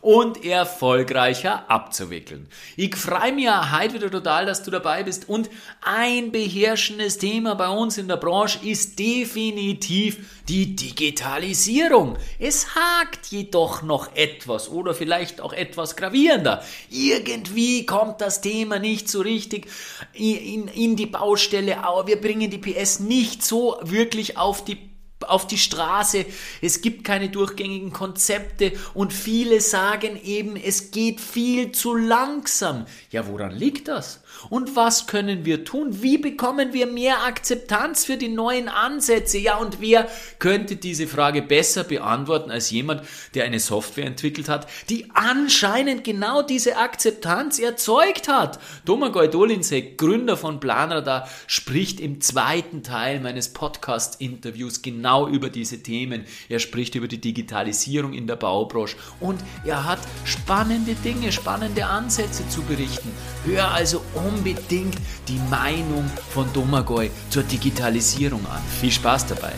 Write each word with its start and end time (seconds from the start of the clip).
und 0.00 0.44
erfolgreicher 0.44 1.70
abzuwickeln. 1.70 2.48
Ich 2.76 2.96
freue 2.96 3.32
mich 3.32 3.48
heute 3.48 3.94
wieder 3.94 4.10
total, 4.10 4.46
dass 4.46 4.62
du 4.62 4.70
dabei 4.70 5.02
bist 5.02 5.28
und 5.28 5.50
ein 5.82 6.32
beherrschendes 6.32 7.18
Thema 7.18 7.54
bei 7.54 7.68
uns 7.68 7.98
in 7.98 8.08
der 8.08 8.16
Branche 8.16 8.58
ist 8.66 8.98
definitiv 8.98 10.18
die 10.48 10.74
Digitalisierung. 10.74 12.16
Es 12.38 12.74
hakt 12.74 13.26
jedoch 13.26 13.82
noch 13.82 14.14
etwas 14.16 14.68
oder 14.68 14.94
vielleicht 14.94 15.40
auch 15.40 15.52
etwas 15.52 15.94
gravierender. 15.96 16.64
Irgendwie 16.90 17.84
kommt 17.84 18.20
das 18.20 18.40
Thema 18.40 18.78
nicht 18.78 19.08
so 19.08 19.20
richtig 19.20 19.68
in, 20.14 20.68
in 20.68 20.96
die 20.96 21.06
Baustelle, 21.06 21.84
aber 21.84 22.06
wir 22.06 22.20
bringen 22.20 22.50
die 22.50 22.58
PS 22.58 23.00
nicht 23.00 23.44
so 23.44 23.78
wirklich 23.82 24.38
auf 24.38 24.64
die 24.64 24.87
auf 25.28 25.46
die 25.46 25.58
Straße, 25.58 26.26
es 26.60 26.80
gibt 26.80 27.04
keine 27.04 27.28
durchgängigen 27.28 27.92
Konzepte 27.92 28.72
und 28.94 29.12
viele 29.12 29.60
sagen 29.60 30.18
eben, 30.22 30.56
es 30.56 30.90
geht 30.90 31.20
viel 31.20 31.72
zu 31.72 31.94
langsam. 31.94 32.86
Ja, 33.10 33.26
woran 33.28 33.52
liegt 33.52 33.88
das? 33.88 34.20
Und 34.50 34.76
was 34.76 35.06
können 35.06 35.44
wir 35.44 35.64
tun? 35.64 36.02
Wie 36.02 36.18
bekommen 36.18 36.72
wir 36.72 36.86
mehr 36.86 37.24
Akzeptanz 37.24 38.04
für 38.04 38.16
die 38.16 38.28
neuen 38.28 38.68
Ansätze? 38.68 39.38
Ja, 39.38 39.56
und 39.56 39.80
wer 39.80 40.08
könnte 40.38 40.76
diese 40.76 41.06
Frage 41.06 41.42
besser 41.42 41.84
beantworten 41.84 42.50
als 42.50 42.70
jemand, 42.70 43.02
der 43.34 43.44
eine 43.44 43.60
Software 43.60 44.06
entwickelt 44.06 44.48
hat, 44.48 44.68
die 44.88 45.06
anscheinend 45.14 46.04
genau 46.04 46.42
diese 46.42 46.76
Akzeptanz 46.76 47.58
erzeugt 47.58 48.28
hat? 48.28 48.58
Domagoj 48.84 49.28
Dolinsek, 49.28 49.98
Gründer 49.98 50.36
von 50.36 50.60
Planradar, 50.60 51.28
spricht 51.46 52.00
im 52.00 52.20
zweiten 52.20 52.82
Teil 52.82 53.20
meines 53.20 53.52
Podcast-Interviews 53.52 54.82
genau 54.82 55.28
über 55.28 55.50
diese 55.50 55.82
Themen. 55.82 56.24
Er 56.48 56.58
spricht 56.58 56.94
über 56.94 57.08
die 57.08 57.20
Digitalisierung 57.20 58.12
in 58.12 58.26
der 58.26 58.36
Baubranche 58.36 58.96
und 59.20 59.40
er 59.64 59.84
hat 59.84 60.00
spannende 60.24 60.94
Dinge, 60.94 61.32
spannende 61.32 61.86
Ansätze 61.86 62.48
zu 62.48 62.62
berichten. 62.62 63.10
Hör 63.44 63.70
also 63.72 64.02
um 64.14 64.27
unbedingt 64.28 64.96
die 65.26 65.40
Meinung 65.50 66.10
von 66.30 66.46
Domagoj 66.52 67.10
zur 67.30 67.42
Digitalisierung 67.42 68.46
an. 68.46 68.60
Viel 68.80 68.90
Spaß 68.90 69.26
dabei! 69.26 69.52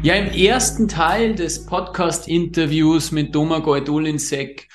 Ja, 0.00 0.14
im 0.14 0.30
ersten 0.32 0.86
Teil 0.86 1.34
des 1.34 1.66
Podcast-Interviews 1.66 3.10
mit 3.10 3.34
Domagoj 3.34 3.82
Dolinsek 3.82 4.68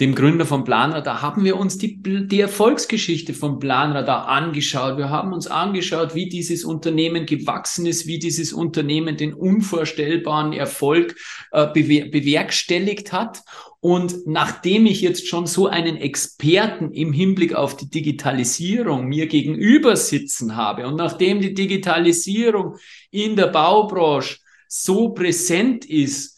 dem 0.00 0.16
Gründer 0.16 0.44
von 0.44 0.64
Planradar, 0.64 1.22
haben 1.22 1.44
wir 1.44 1.56
uns 1.56 1.78
die, 1.78 2.02
die 2.02 2.40
Erfolgsgeschichte 2.40 3.32
von 3.32 3.60
Planradar 3.60 4.26
angeschaut. 4.26 4.98
Wir 4.98 5.08
haben 5.08 5.32
uns 5.32 5.46
angeschaut, 5.46 6.16
wie 6.16 6.28
dieses 6.28 6.64
Unternehmen 6.64 7.26
gewachsen 7.26 7.86
ist, 7.86 8.08
wie 8.08 8.18
dieses 8.18 8.52
Unternehmen 8.52 9.16
den 9.16 9.32
unvorstellbaren 9.34 10.52
Erfolg 10.52 11.14
äh, 11.52 11.68
bewer 11.72 12.06
bewerkstelligt 12.10 13.12
hat. 13.12 13.42
Und 13.78 14.26
nachdem 14.26 14.86
ich 14.86 15.00
jetzt 15.00 15.28
schon 15.28 15.46
so 15.46 15.68
einen 15.68 15.96
Experten 15.96 16.90
im 16.90 17.12
Hinblick 17.12 17.54
auf 17.54 17.76
die 17.76 17.88
Digitalisierung 17.88 19.06
mir 19.06 19.28
gegenüber 19.28 19.94
sitzen 19.94 20.56
habe 20.56 20.88
und 20.88 20.96
nachdem 20.96 21.40
die 21.40 21.54
Digitalisierung 21.54 22.78
in 23.10 23.36
der 23.36 23.48
Baubranche 23.48 24.38
so 24.66 25.10
präsent 25.10 25.84
ist, 25.84 26.33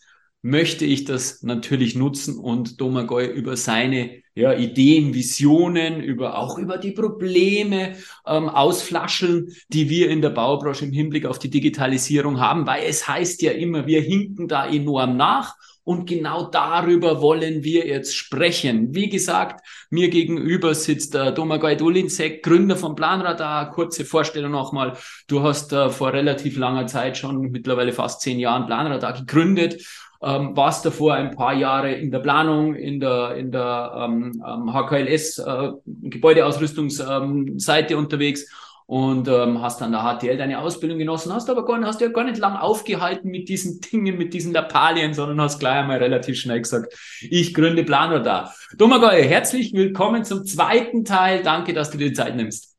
möchte 0.46 0.84
ich 0.84 1.04
das 1.04 1.42
natürlich 1.42 1.96
nutzen 1.96 2.38
und 2.38 2.80
Domagoj 2.80 3.26
über 3.26 3.56
seine 3.56 4.22
ja, 4.36 4.52
Ideen, 4.52 5.12
Visionen, 5.12 6.00
über 6.00 6.38
auch 6.38 6.56
über 6.56 6.78
die 6.78 6.92
Probleme 6.92 7.96
ähm, 8.24 8.48
ausflascheln, 8.48 9.52
die 9.70 9.90
wir 9.90 10.08
in 10.08 10.22
der 10.22 10.30
Baubranche 10.30 10.84
im 10.84 10.92
Hinblick 10.92 11.26
auf 11.26 11.40
die 11.40 11.50
Digitalisierung 11.50 12.38
haben, 12.38 12.64
weil 12.64 12.84
es 12.84 13.08
heißt 13.08 13.42
ja 13.42 13.52
immer, 13.52 13.88
wir 13.88 14.00
hinken 14.02 14.46
da 14.46 14.68
enorm 14.68 15.16
nach. 15.16 15.56
Und 15.82 16.08
genau 16.08 16.50
darüber 16.50 17.22
wollen 17.22 17.62
wir 17.62 17.86
jetzt 17.86 18.16
sprechen. 18.16 18.92
Wie 18.92 19.08
gesagt, 19.08 19.64
mir 19.88 20.10
gegenüber 20.10 20.74
sitzt 20.74 21.14
der 21.14 21.30
Domagoj 21.30 21.76
Dulinsek, 21.76 22.42
Gründer 22.42 22.74
von 22.74 22.96
Planradar. 22.96 23.70
Kurze 23.70 24.04
Vorstellung 24.04 24.50
nochmal. 24.50 24.96
Du 25.28 25.44
hast 25.44 25.72
äh, 25.72 25.88
vor 25.90 26.12
relativ 26.12 26.56
langer 26.56 26.88
Zeit 26.88 27.16
schon, 27.16 27.52
mittlerweile 27.52 27.92
fast 27.92 28.20
zehn 28.20 28.40
Jahren, 28.40 28.66
Planradar 28.66 29.12
gegründet 29.12 29.80
ähm, 30.26 30.56
warst 30.56 30.84
davor 30.84 31.14
ein 31.14 31.36
paar 31.36 31.54
Jahre 31.54 31.92
in 31.92 32.10
der 32.10 32.18
Planung, 32.18 32.74
in 32.74 32.98
der, 32.98 33.36
in 33.36 33.52
der 33.52 33.92
ähm, 33.96 34.42
HKLS 34.44 35.38
äh, 35.38 35.70
Gebäudeausrüstungsseite 35.84 37.94
ähm, 37.94 38.00
unterwegs 38.00 38.50
und 38.86 39.28
ähm, 39.28 39.62
hast 39.62 39.80
dann 39.80 39.92
der 39.92 40.02
HTL 40.02 40.36
deine 40.36 40.58
Ausbildung 40.58 40.98
genossen, 40.98 41.32
hast 41.32 41.48
aber 41.48 41.64
gar, 41.64 41.80
hast 41.84 42.00
ja 42.00 42.08
gar 42.08 42.24
nicht 42.24 42.38
lang 42.38 42.56
aufgehalten 42.56 43.30
mit 43.30 43.48
diesen 43.48 43.80
Dingen, 43.92 44.18
mit 44.18 44.34
diesen 44.34 44.52
Lappalien, 44.52 45.14
sondern 45.14 45.40
hast 45.40 45.60
gleich 45.60 45.76
einmal 45.76 45.98
relativ 45.98 46.38
schnell 46.38 46.60
gesagt, 46.60 46.92
ich 47.20 47.54
gründe 47.54 47.84
Planer 47.84 48.18
da. 48.18 48.52
Domagoj, 48.76 49.22
herzlich 49.22 49.74
willkommen 49.74 50.24
zum 50.24 50.44
zweiten 50.44 51.04
Teil. 51.04 51.44
Danke, 51.44 51.72
dass 51.72 51.90
du 51.90 51.98
dir 51.98 52.08
die 52.08 52.14
Zeit 52.14 52.34
nimmst. 52.34 52.74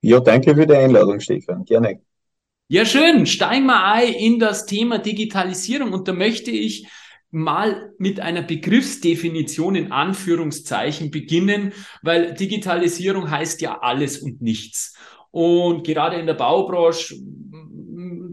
Ja, 0.00 0.18
danke 0.18 0.54
für 0.54 0.66
die 0.66 0.74
Einladung, 0.74 1.20
Stefan. 1.20 1.64
Gerne. 1.64 2.00
Ja, 2.68 2.84
schön. 2.84 3.26
Steigen 3.26 3.66
wir 3.66 3.84
ein 3.84 4.12
in 4.12 4.38
das 4.40 4.66
Thema 4.66 4.98
Digitalisierung 4.98 5.92
und 5.92 6.08
da 6.08 6.12
möchte 6.12 6.50
ich 6.50 6.88
mal 7.30 7.92
mit 7.98 8.18
einer 8.18 8.42
Begriffsdefinition 8.42 9.76
in 9.76 9.92
Anführungszeichen 9.92 11.12
beginnen, 11.12 11.72
weil 12.02 12.34
Digitalisierung 12.34 13.30
heißt 13.30 13.60
ja 13.60 13.78
alles 13.80 14.18
und 14.18 14.42
nichts. 14.42 14.96
Und 15.30 15.86
gerade 15.86 16.16
in 16.16 16.26
der 16.26 16.34
Baubranche, 16.34 17.16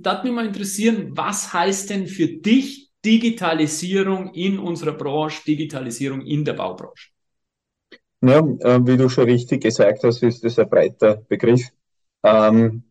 da 0.01 0.13
hat 0.13 0.23
mich 0.23 0.33
mal 0.33 0.47
interessieren, 0.47 1.11
was 1.11 1.53
heißt 1.53 1.91
denn 1.91 2.07
für 2.07 2.27
dich 2.27 2.89
Digitalisierung 3.05 4.33
in 4.33 4.57
unserer 4.57 4.93
Branche, 4.93 5.43
Digitalisierung 5.45 6.21
in 6.21 6.43
der 6.43 6.53
Baubranche? 6.53 7.09
Ja, 8.21 8.39
äh, 8.39 8.79
wie 8.87 8.97
du 8.97 9.09
schon 9.09 9.25
richtig 9.25 9.61
gesagt 9.61 10.03
hast, 10.03 10.23
ist 10.23 10.43
das 10.43 10.57
ein 10.57 10.69
breiter 10.69 11.17
Begriff. 11.27 11.69
Ähm, 12.23 12.83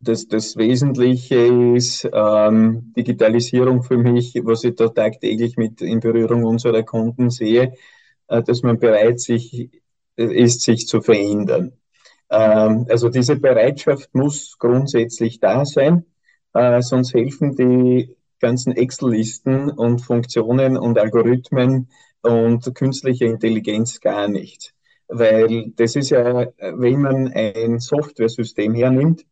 das, 0.00 0.28
das 0.28 0.56
Wesentliche 0.56 1.74
ist 1.74 2.08
ähm, 2.12 2.92
Digitalisierung 2.96 3.82
für 3.82 3.96
mich, 3.96 4.34
was 4.44 4.64
ich 4.64 4.76
da 4.76 4.88
tagtäglich 4.88 5.56
mit 5.56 5.80
in 5.80 6.00
Berührung 6.00 6.44
unserer 6.44 6.82
Kunden 6.84 7.30
sehe, 7.30 7.74
äh, 8.28 8.42
dass 8.42 8.62
man 8.62 8.78
bereit 8.78 9.20
sich, 9.20 9.70
ist, 10.16 10.62
sich 10.62 10.86
zu 10.86 11.00
verändern. 11.00 11.72
Ähm, 12.30 12.86
also 12.88 13.08
diese 13.08 13.36
Bereitschaft 13.36 14.14
muss 14.14 14.56
grundsätzlich 14.58 15.40
da 15.40 15.64
sein, 15.64 16.04
äh, 16.54 16.80
sonst 16.82 17.14
helfen 17.14 17.56
die 17.56 18.16
ganzen 18.40 18.72
Excel-Listen 18.72 19.70
und 19.70 20.00
Funktionen 20.00 20.76
und 20.76 20.98
Algorithmen 20.98 21.88
und 22.22 22.72
künstliche 22.74 23.24
Intelligenz 23.24 24.00
gar 24.00 24.28
nicht. 24.28 24.74
Weil 25.08 25.72
das 25.74 25.96
ist 25.96 26.10
ja, 26.10 26.46
wenn 26.58 27.00
man 27.00 27.28
ein 27.28 27.80
Softwaresystem 27.80 28.74
hernimmt, 28.74 29.24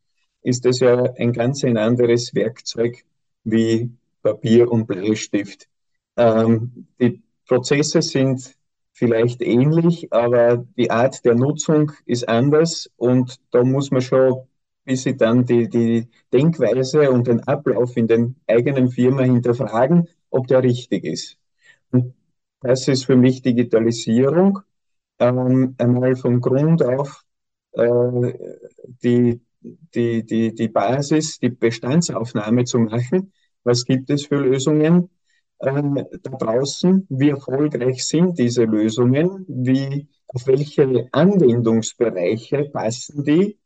ist 0.47 0.65
das 0.65 0.81
ja 0.81 1.03
ein 1.19 1.33
ganz 1.33 1.65
ein 1.65 1.77
anderes 1.77 2.35
Werkzeug 2.35 3.05
wie 3.45 3.91
Papier 4.23 4.71
und 4.71 4.87
Bleistift. 4.87 5.69
Ähm, 6.17 6.87
die 7.01 7.23
Prozesse 7.49 8.01
sind 8.01 8.55
vielleicht 8.93 9.43
ähnlich, 9.43 10.13
aber 10.13 10.65
die 10.77 10.91
Art 10.91 11.25
der 11.25 11.35
Nutzung 11.35 11.93
ist 12.07 12.29
anders 12.29 12.91
und 12.97 13.37
da 13.51 13.65
muss 13.65 13.91
man 13.91 14.03
schon 14.03 14.47
bis 14.85 15.03
sie 15.03 15.17
dann 15.17 15.45
die, 15.45 15.69
die 15.69 16.09
Denkweise 16.33 17.11
und 17.11 17.27
den 17.27 17.41
Ablauf 17.41 17.97
in 17.97 18.07
den 18.07 18.37
eigenen 18.47 18.89
Firma 18.89 19.23
hinterfragen, 19.23 20.09
ob 20.31 20.47
der 20.47 20.63
richtig 20.63 21.05
ist. 21.05 21.39
Und 21.91 22.15
das 22.61 22.87
ist 22.87 23.05
für 23.07 23.17
mich 23.17 23.43
Digitalisierung. 23.43 24.61
Ähm, 25.19 25.75
einmal 25.79 26.15
von 26.15 26.41
Grund 26.41 26.85
auf 26.85 27.25
äh, 27.73 28.35
die 29.03 29.41
die, 29.95 30.25
die, 30.25 30.55
die 30.55 30.69
Basis, 30.69 31.39
die 31.39 31.51
Bestandsaufnahme 31.51 32.65
zu 32.65 32.79
machen. 32.79 33.33
Was 33.65 33.85
gibt 33.85 34.11
es 34.11 34.27
für 34.27 34.37
Lösungen 34.37 35.11
äh, 35.59 35.83
da 36.23 36.31
draußen? 36.31 37.07
Wie 37.09 37.31
erfolgreich 37.31 38.05
sind 38.05 38.39
diese 38.39 38.65
Lösungen? 38.65 39.45
Wie, 39.49 40.09
auf 40.29 40.47
welche 40.47 41.09
Anwendungsbereiche 41.13 42.71
passen 42.73 43.25
die? 43.25 43.59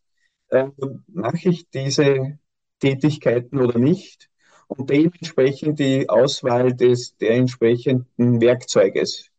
Äh, 0.49 0.69
mache 1.09 1.51
ich 1.51 1.69
diese 1.71 2.39
Tätigkeiten 2.81 3.61
oder 3.61 3.79
nicht? 3.79 4.29
Und 4.69 4.89
dementsprechend 4.89 5.81
die 5.81 6.09
Auswahl 6.09 6.75
des, 6.75 7.17
der 7.17 7.33
entsprechenden 7.33 8.41
Werkzeuges 8.41 9.31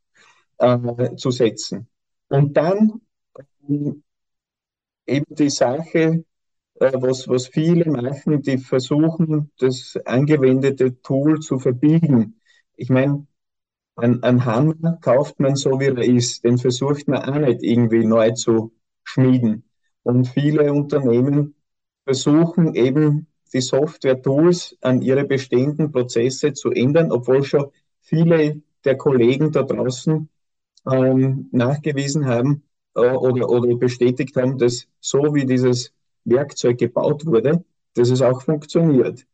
äh, 0.58 1.16
zu 1.16 1.32
setzen. 1.32 1.88
Und 2.28 2.56
dann 2.56 3.02
ähm, 3.68 4.04
eben 5.08 5.26
die 5.30 5.50
Sache 5.50 6.24
was, 6.82 7.28
was 7.28 7.48
viele 7.48 7.90
machen, 7.90 8.42
die 8.42 8.58
versuchen, 8.58 9.52
das 9.60 9.98
angewendete 10.06 11.00
Tool 11.02 11.40
zu 11.40 11.60
verbiegen. 11.60 12.40
Ich 12.76 12.90
meine, 12.90 13.28
ein, 13.96 14.24
ein 14.24 14.46
Hammer 14.46 14.98
kauft 15.02 15.40
man 15.40 15.56
so, 15.56 15.80
wie 15.80 15.86
er 15.86 15.98
ist. 16.00 16.44
Den 16.44 16.58
versucht 16.58 17.08
man 17.08 17.24
auch 17.24 17.40
nicht 17.40 17.62
irgendwie 17.64 18.06
neu 18.06 18.32
zu 18.32 18.74
schmieden. 19.04 19.64
Und 20.04 20.28
viele 20.28 20.74
Unternehmen 20.74 21.56
versuchen 22.04 22.74
eben 22.76 23.28
die 23.54 23.62
Software-Tools 23.62 24.78
an 24.82 25.02
ihre 25.02 25.26
bestehenden 25.26 25.92
Prozesse 25.92 26.54
zu 26.54 26.72
ändern, 26.72 27.12
obwohl 27.12 27.44
schon 27.44 27.68
viele 28.00 28.62
der 28.86 28.98
Kollegen 28.98 29.52
da 29.52 29.64
draußen 29.64 30.30
ähm, 30.92 31.50
nachgewiesen 31.52 32.26
haben 32.26 32.64
äh, 32.96 33.02
oder, 33.02 33.50
oder 33.50 33.76
bestätigt 33.76 34.36
haben, 34.36 34.58
dass 34.58 34.88
so 35.00 35.36
wie 35.36 35.46
dieses 35.46 35.94
Werkzeug 36.26 36.78
gebaut 36.78 37.26
wurde, 37.26 37.64
dass 37.96 38.10
es 38.10 38.22
auch 38.22 38.42
funktioniert. 38.42 39.26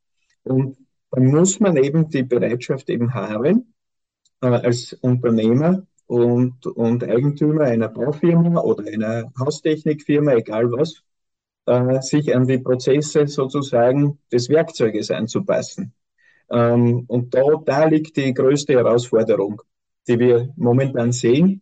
Und 0.44 0.78
dann 1.12 1.26
muss 1.28 1.60
man 1.60 1.78
eben 1.78 2.10
die 2.10 2.24
Bereitschaft 2.24 2.90
eben 2.90 3.14
haben, 3.14 3.74
äh, 4.42 4.48
als 4.48 4.94
Unternehmer 4.94 5.86
und, 6.08 6.66
und 6.66 7.04
Eigentümer 7.04 7.66
einer 7.66 7.90
Baufirma 7.90 8.62
oder 8.62 8.86
einer 8.92 9.32
Haustechnikfirma, 9.40 10.34
egal 10.34 10.72
was, 10.72 11.04
äh, 11.66 12.02
sich 12.02 12.34
an 12.36 12.48
die 12.48 12.60
Prozesse 12.60 13.28
sozusagen 13.28 14.20
des 14.32 14.50
Werkzeuges 14.50 15.12
anzupassen. 15.12 15.94
Ähm, 16.50 17.04
und 17.08 17.34
da, 17.34 17.44
da 17.66 17.86
liegt 17.86 18.16
die 18.18 18.34
größte 18.34 18.74
Herausforderung, 18.74 19.62
die 20.08 20.20
wir 20.20 20.54
momentan 20.56 21.12
sehen. 21.12 21.62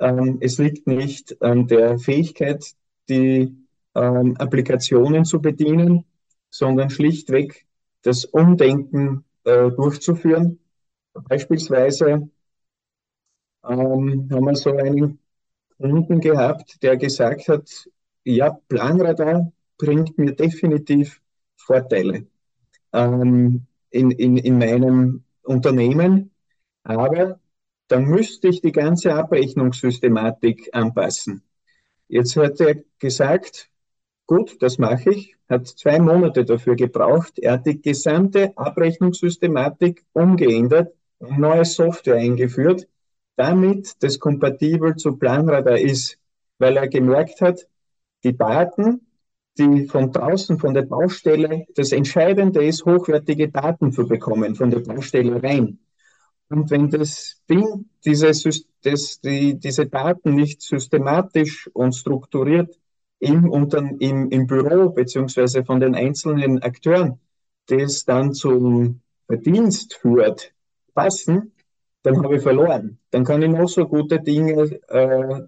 Ähm, 0.00 0.38
es 0.40 0.58
liegt 0.58 0.86
nicht 0.86 1.40
an 1.40 1.68
der 1.68 1.98
Fähigkeit, 1.98 2.64
die 3.08 3.54
ähm, 3.94 4.36
Applikationen 4.38 5.24
zu 5.24 5.40
bedienen, 5.40 6.04
sondern 6.50 6.90
schlichtweg 6.90 7.66
das 8.02 8.24
Umdenken 8.24 9.24
äh, 9.44 9.70
durchzuführen. 9.70 10.58
Beispielsweise 11.12 12.28
ähm, 13.68 14.28
haben 14.30 14.44
wir 14.44 14.56
so 14.56 14.70
einen 14.70 15.18
Kunden 15.78 16.20
gehabt, 16.20 16.82
der 16.82 16.96
gesagt 16.96 17.48
hat, 17.48 17.88
ja, 18.24 18.50
Planradar 18.68 19.52
bringt 19.78 20.16
mir 20.18 20.32
definitiv 20.32 21.20
Vorteile 21.56 22.26
ähm, 22.92 23.66
in, 23.90 24.10
in, 24.10 24.36
in 24.36 24.58
meinem 24.58 25.24
Unternehmen, 25.42 26.30
aber 26.84 27.40
dann 27.88 28.04
müsste 28.04 28.48
ich 28.48 28.60
die 28.60 28.72
ganze 28.72 29.14
Abrechnungssystematik 29.14 30.70
anpassen. 30.72 31.42
Jetzt 32.08 32.36
hat 32.36 32.60
er 32.60 32.82
gesagt, 32.98 33.70
gut, 34.26 34.62
das 34.62 34.78
mache 34.78 35.10
ich, 35.10 35.36
hat 35.48 35.66
zwei 35.66 35.98
Monate 35.98 36.44
dafür 36.44 36.76
gebraucht. 36.76 37.38
Er 37.38 37.54
hat 37.54 37.66
die 37.66 37.80
gesamte 37.80 38.56
Abrechnungssystematik 38.56 40.04
umgeändert 40.12 40.94
neue 41.20 41.64
Software 41.64 42.16
eingeführt, 42.16 42.86
damit 43.36 44.02
das 44.02 44.18
kompatibel 44.18 44.96
zu 44.96 45.16
Planradar 45.16 45.78
ist, 45.78 46.18
weil 46.58 46.76
er 46.76 46.88
gemerkt 46.88 47.40
hat, 47.40 47.66
die 48.22 48.36
Daten, 48.36 49.06
die 49.58 49.86
von 49.86 50.10
draußen, 50.10 50.58
von 50.58 50.74
der 50.74 50.82
Baustelle, 50.82 51.66
das 51.74 51.92
Entscheidende 51.92 52.64
ist, 52.64 52.84
hochwertige 52.84 53.48
Daten 53.50 53.92
zu 53.92 54.06
bekommen 54.06 54.54
von 54.54 54.70
der 54.70 54.80
Baustelle 54.80 55.42
rein. 55.42 55.78
Und 56.48 56.70
wenn 56.70 56.90
das 56.90 57.42
Ding, 57.48 57.86
diese, 58.04 58.26
das, 58.82 59.20
die, 59.20 59.58
diese 59.58 59.86
Daten 59.86 60.34
nicht 60.34 60.62
systematisch 60.62 61.70
und 61.72 61.94
strukturiert 61.94 62.78
im, 63.24 63.50
unter, 63.50 63.78
im, 63.98 64.30
im 64.30 64.46
Büro 64.46 64.90
beziehungsweise 64.90 65.64
von 65.64 65.80
den 65.80 65.94
einzelnen 65.94 66.62
Akteuren, 66.62 67.18
das 67.66 68.04
dann 68.04 68.32
zum 68.32 69.00
Verdienst 69.26 69.94
führt, 69.94 70.52
passen, 70.94 71.52
dann 72.02 72.22
habe 72.22 72.36
ich 72.36 72.42
verloren. 72.42 72.98
Dann 73.10 73.24
kann 73.24 73.42
ich 73.42 73.48
noch 73.48 73.68
so 73.68 73.86
gute 73.88 74.20
Dinge 74.20 74.78
äh, 74.88 75.40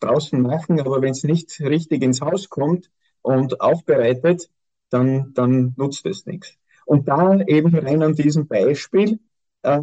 draußen 0.00 0.40
machen, 0.40 0.80
aber 0.80 1.00
wenn 1.00 1.12
es 1.12 1.22
nicht 1.22 1.60
richtig 1.60 2.02
ins 2.02 2.20
Haus 2.20 2.48
kommt 2.48 2.90
und 3.22 3.60
aufbereitet, 3.60 4.50
dann, 4.90 5.32
dann 5.34 5.74
nutzt 5.76 6.04
es 6.06 6.26
nichts. 6.26 6.56
Und 6.84 7.06
da 7.06 7.40
eben 7.46 7.74
rein 7.76 8.02
an 8.02 8.14
diesem 8.14 8.48
Beispiel 8.48 9.20
äh, 9.62 9.80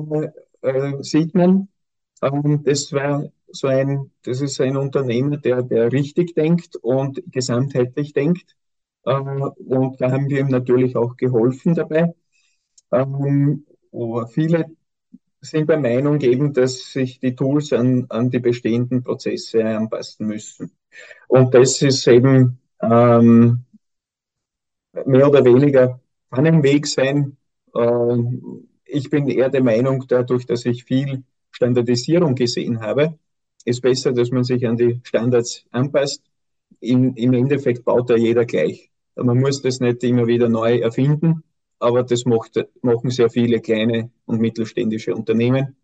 äh, 0.61 1.01
sieht 1.01 1.33
man, 1.33 1.69
das 2.21 2.93
war 2.93 3.31
so 3.49 3.67
ein, 3.67 4.11
das 4.23 4.41
ist 4.41 4.59
ein 4.61 4.77
Unternehmer, 4.77 5.37
der, 5.37 5.63
der 5.63 5.91
richtig 5.91 6.35
denkt 6.35 6.75
und 6.77 7.21
gesamtheitlich 7.31 8.13
denkt. 8.13 8.55
Äh, 9.05 9.13
und 9.13 10.01
da 10.01 10.11
haben 10.11 10.29
wir 10.29 10.39
ihm 10.39 10.49
natürlich 10.49 10.95
auch 10.95 11.15
geholfen 11.15 11.75
dabei. 11.75 12.13
Ähm, 12.91 13.65
viele 14.29 14.65
sind 15.41 15.69
der 15.69 15.79
Meinung 15.79 16.19
eben, 16.21 16.53
dass 16.53 16.91
sich 16.91 17.19
die 17.19 17.35
Tools 17.35 17.73
an, 17.73 18.05
an 18.09 18.29
die 18.29 18.39
bestehenden 18.39 19.03
Prozesse 19.03 19.63
anpassen 19.65 20.27
müssen. 20.27 20.71
Und 21.27 21.53
das 21.53 21.81
ist 21.81 22.07
eben 22.07 22.59
ähm, 22.81 23.65
mehr 25.05 25.29
oder 25.29 25.43
weniger 25.45 25.99
kann 26.31 26.45
ein 26.45 26.63
Weg 26.63 26.87
sein. 26.87 27.37
Äh, 27.73 28.17
ich 28.85 29.09
bin 29.09 29.27
eher 29.29 29.49
der 29.49 29.63
Meinung, 29.63 30.05
dadurch, 30.07 30.45
dass 30.45 30.65
ich 30.65 30.83
viel 30.83 31.23
Standardisierung 31.51 32.35
gesehen 32.35 32.81
habe, 32.81 33.17
ist 33.65 33.81
besser, 33.81 34.11
dass 34.13 34.31
man 34.31 34.43
sich 34.43 34.65
an 34.67 34.77
die 34.77 35.01
Standards 35.03 35.65
anpasst. 35.71 36.23
In, 36.79 37.15
Im 37.15 37.33
Endeffekt 37.33 37.83
baut 37.83 38.09
da 38.09 38.15
jeder 38.15 38.45
gleich. 38.45 38.91
Man 39.15 39.39
muss 39.39 39.61
das 39.61 39.79
nicht 39.79 40.03
immer 40.03 40.27
wieder 40.27 40.47
neu 40.47 40.77
erfinden, 40.77 41.43
aber 41.79 42.03
das 42.03 42.25
macht, 42.25 42.63
machen 42.81 43.09
sehr 43.09 43.29
viele 43.29 43.59
kleine 43.59 44.11
und 44.25 44.39
mittelständische 44.39 45.15
Unternehmen, 45.15 45.75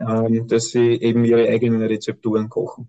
ähm, 0.00 0.46
dass 0.48 0.70
sie 0.70 1.00
eben 1.00 1.24
ihre 1.24 1.48
eigenen 1.48 1.82
Rezepturen 1.82 2.48
kochen. 2.48 2.88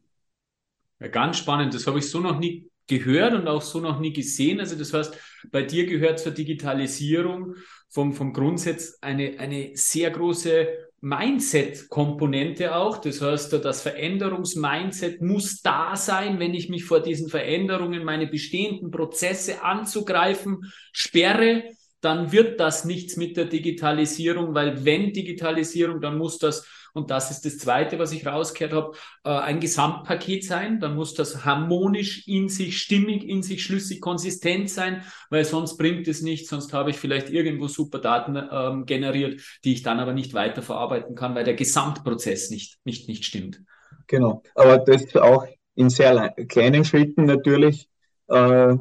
Ja, 1.00 1.08
ganz 1.08 1.38
spannend, 1.38 1.74
das 1.74 1.86
habe 1.88 2.00
ich 2.00 2.10
so 2.10 2.20
noch 2.20 2.40
nie 2.40 2.70
gehört 2.88 3.34
und 3.34 3.48
auch 3.48 3.62
so 3.62 3.80
noch 3.80 4.00
nie 4.00 4.14
gesehen. 4.14 4.60
Also 4.60 4.76
das 4.76 4.94
heißt, 4.94 5.18
bei 5.52 5.64
dir 5.64 5.86
gehört 5.86 6.20
zur 6.20 6.32
Digitalisierung 6.32 7.56
vom, 7.90 8.14
vom 8.14 8.34
Grundsatz 8.34 8.98
eine, 9.02 9.40
eine 9.40 9.72
sehr 9.76 10.12
große 10.12 10.85
Mindset-Komponente 11.06 12.76
auch. 12.76 12.98
Das 12.98 13.22
heißt, 13.22 13.54
das 13.54 13.84
Veränderungsmindset 13.84 15.22
muss 15.22 15.62
da 15.62 15.96
sein, 15.96 16.40
wenn 16.40 16.56
ich 16.56 16.68
mich 16.68 16.84
vor 16.84 17.00
diesen 17.00 17.30
Veränderungen, 17.30 18.04
meine 18.04 18.26
bestehenden 18.26 18.90
Prozesse 18.90 19.64
anzugreifen, 19.64 20.72
sperre, 20.92 21.64
dann 22.02 22.32
wird 22.32 22.60
das 22.60 22.86
nichts 22.86 23.18
mit 23.18 23.38
der 23.38 23.46
Digitalisierung, 23.46 24.56
weil 24.56 24.84
wenn 24.84 25.14
Digitalisierung, 25.14 26.02
dann 26.02 26.18
muss 26.18 26.40
das, 26.40 26.68
und 26.96 27.12
das 27.12 27.30
ist 27.30 27.46
das 27.46 27.58
Zweite, 27.58 28.00
was 28.00 28.14
ich 28.14 28.26
rausgehört 28.26 28.74
habe, 28.74 28.92
äh, 29.26 29.30
ein 29.30 29.60
Gesamtpaket 29.60 30.46
sein, 30.46 30.80
dann 30.80 30.96
muss 30.96 31.14
das 31.14 31.44
harmonisch 31.44 32.26
in 32.26 32.48
sich, 32.48 32.78
stimmig 32.78 33.28
in 33.28 33.44
sich, 33.44 33.64
schlüssig, 33.64 34.00
konsistent 34.00 34.70
sein, 34.70 35.04
weil 35.30 35.44
sonst 35.44 35.78
bringt 35.78 36.08
es 36.08 36.22
nichts, 36.22 36.50
sonst 36.50 36.72
habe 36.72 36.92
ich 36.92 36.98
vielleicht 36.98 37.30
irgendwo 37.30 37.68
super 37.68 38.00
Daten 38.00 38.42
ähm, 38.50 38.86
generiert, 38.86 39.42
die 39.66 39.74
ich 39.74 39.84
dann 39.84 40.00
aber 40.00 40.14
nicht 40.14 40.34
weiter 40.34 40.62
verarbeiten 40.62 41.16
kann, 41.16 41.36
weil 41.36 41.44
der 41.44 41.56
Gesamtprozess 41.56 42.50
nicht, 42.50 42.80
nicht, 42.86 43.10
nicht 43.10 43.26
stimmt. 43.26 43.62
Genau, 44.08 44.42
aber 44.56 44.78
das 44.78 45.14
auch 45.18 45.46
in 45.76 45.90
sehr 45.90 46.34
kleinen 46.48 46.86
Schritten 46.86 47.26
natürlich. 47.26 47.90
Äh, 48.30 48.72
äh, 48.72 48.78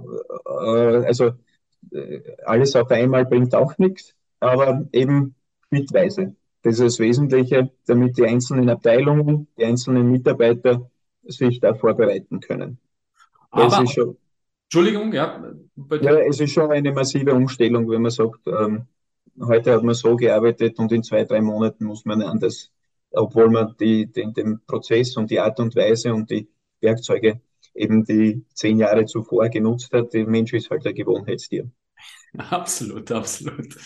also 0.46 1.32
äh, 1.90 2.20
alles 2.44 2.76
auf 2.76 2.90
einmal 2.92 3.26
bringt 3.26 3.54
auch 3.56 3.76
nichts, 3.78 4.14
aber 4.38 4.86
eben 4.92 5.34
schrittweise. 5.68 6.36
Das 6.64 6.78
ist 6.78 6.80
das 6.80 6.98
Wesentliche, 6.98 7.70
damit 7.86 8.16
die 8.16 8.24
einzelnen 8.24 8.70
Abteilungen, 8.70 9.48
die 9.58 9.66
einzelnen 9.66 10.10
Mitarbeiter 10.10 10.90
sich 11.22 11.60
da 11.60 11.74
vorbereiten 11.74 12.40
können. 12.40 12.78
Aber, 13.50 13.86
schon, 13.86 14.16
Entschuldigung, 14.64 15.12
ja. 15.12 15.44
Ja, 16.00 16.18
es 16.20 16.40
ist 16.40 16.52
schon 16.52 16.72
eine 16.72 16.90
massive 16.90 17.34
Umstellung, 17.34 17.88
wenn 17.90 18.00
man 18.00 18.10
sagt, 18.10 18.46
ähm, 18.46 18.86
heute 19.38 19.74
hat 19.74 19.82
man 19.82 19.94
so 19.94 20.16
gearbeitet 20.16 20.78
und 20.78 20.90
in 20.90 21.02
zwei, 21.02 21.24
drei 21.24 21.42
Monaten 21.42 21.84
muss 21.84 22.06
man 22.06 22.22
anders, 22.22 22.72
obwohl 23.10 23.50
man 23.50 23.74
die, 23.78 24.06
den, 24.06 24.32
den 24.32 24.60
Prozess 24.66 25.18
und 25.18 25.30
die 25.30 25.40
Art 25.40 25.60
und 25.60 25.76
Weise 25.76 26.14
und 26.14 26.30
die 26.30 26.48
Werkzeuge 26.80 27.42
eben 27.74 28.04
die 28.06 28.42
zehn 28.54 28.78
Jahre 28.78 29.04
zuvor 29.04 29.50
genutzt 29.50 29.92
hat. 29.92 30.14
Der 30.14 30.26
Mensch 30.26 30.54
ist 30.54 30.70
halt 30.70 30.86
ein 30.86 30.94
Gewohnheitstier. 30.94 31.70
Absolut, 32.50 33.12
absolut. 33.12 33.76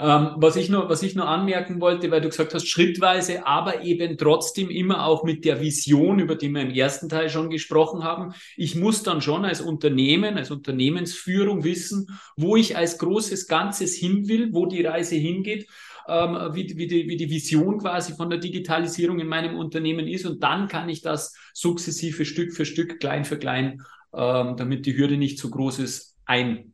Ähm, 0.00 0.30
was, 0.36 0.56
ich 0.56 0.68
nur, 0.68 0.88
was 0.88 1.04
ich 1.04 1.14
nur 1.14 1.28
anmerken 1.28 1.80
wollte, 1.80 2.10
weil 2.10 2.20
du 2.20 2.30
gesagt 2.30 2.52
hast, 2.52 2.66
schrittweise, 2.66 3.46
aber 3.46 3.82
eben 3.82 4.18
trotzdem 4.18 4.70
immer 4.70 5.06
auch 5.06 5.22
mit 5.22 5.44
der 5.44 5.60
Vision, 5.60 6.18
über 6.18 6.34
die 6.34 6.48
wir 6.48 6.62
im 6.62 6.70
ersten 6.70 7.08
Teil 7.08 7.30
schon 7.30 7.48
gesprochen 7.48 8.02
haben. 8.02 8.34
Ich 8.56 8.74
muss 8.74 9.04
dann 9.04 9.22
schon 9.22 9.44
als 9.44 9.60
Unternehmen, 9.60 10.36
als 10.36 10.50
Unternehmensführung 10.50 11.62
wissen, 11.62 12.08
wo 12.36 12.56
ich 12.56 12.76
als 12.76 12.98
großes 12.98 13.46
Ganzes 13.46 13.94
hin 13.94 14.26
will, 14.26 14.48
wo 14.52 14.66
die 14.66 14.84
Reise 14.84 15.14
hingeht 15.14 15.68
ähm, 16.08 16.36
wie, 16.52 16.76
wie, 16.76 16.88
die, 16.88 17.06
wie 17.06 17.16
die 17.16 17.30
Vision 17.30 17.78
quasi 17.78 18.14
von 18.14 18.28
der 18.28 18.40
Digitalisierung 18.40 19.20
in 19.20 19.28
meinem 19.28 19.56
Unternehmen 19.56 20.08
ist. 20.08 20.26
Und 20.26 20.42
dann 20.42 20.66
kann 20.66 20.88
ich 20.88 21.02
das 21.02 21.36
sukzessive 21.54 22.24
Stück 22.24 22.52
für 22.52 22.64
Stück, 22.64 22.98
klein 22.98 23.24
für 23.24 23.38
klein, 23.38 23.82
ähm, 24.12 24.56
damit 24.56 24.86
die 24.86 24.96
Hürde 24.96 25.16
nicht 25.16 25.38
zu 25.38 25.50
groß 25.50 25.78
ist, 25.78 26.16
ein 26.24 26.71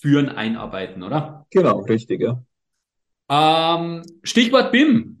führen, 0.00 0.28
einarbeiten, 0.28 1.02
oder? 1.02 1.46
Genau, 1.50 1.80
richtig, 1.80 2.22
ja. 2.22 2.42
Ähm, 3.28 4.02
Stichwort 4.22 4.72
BIM. 4.72 5.18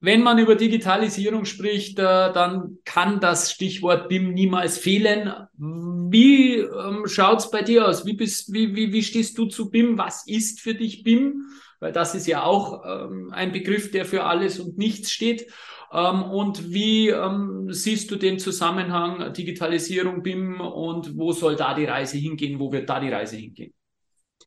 Wenn 0.00 0.24
man 0.24 0.38
über 0.38 0.56
Digitalisierung 0.56 1.44
spricht, 1.44 1.96
äh, 2.00 2.32
dann 2.32 2.78
kann 2.84 3.20
das 3.20 3.52
Stichwort 3.52 4.08
BIM 4.08 4.34
niemals 4.34 4.76
fehlen. 4.76 5.32
Wie 5.56 6.56
ähm, 6.56 7.06
schaut's 7.06 7.52
bei 7.52 7.62
dir 7.62 7.86
aus? 7.86 8.04
Wie, 8.04 8.14
bist, 8.14 8.52
wie, 8.52 8.74
wie, 8.74 8.92
wie 8.92 9.02
stehst 9.04 9.38
du 9.38 9.46
zu 9.46 9.70
BIM? 9.70 9.98
Was 9.98 10.26
ist 10.26 10.60
für 10.60 10.74
dich 10.74 11.04
BIM? 11.04 11.44
Weil 11.78 11.92
das 11.92 12.16
ist 12.16 12.26
ja 12.26 12.42
auch 12.42 12.84
ähm, 12.84 13.30
ein 13.32 13.52
Begriff, 13.52 13.92
der 13.92 14.04
für 14.04 14.24
alles 14.24 14.58
und 14.58 14.76
nichts 14.76 15.12
steht. 15.12 15.46
Ähm, 15.92 16.22
und 16.24 16.72
wie 16.72 17.10
ähm, 17.10 17.68
siehst 17.70 18.10
du 18.10 18.16
den 18.16 18.40
Zusammenhang 18.40 19.32
Digitalisierung, 19.32 20.24
BIM 20.24 20.60
und 20.60 21.16
wo 21.16 21.32
soll 21.32 21.54
da 21.54 21.74
die 21.74 21.84
Reise 21.84 22.18
hingehen? 22.18 22.58
Wo 22.58 22.72
wird 22.72 22.88
da 22.88 22.98
die 22.98 23.10
Reise 23.10 23.36
hingehen? 23.36 23.72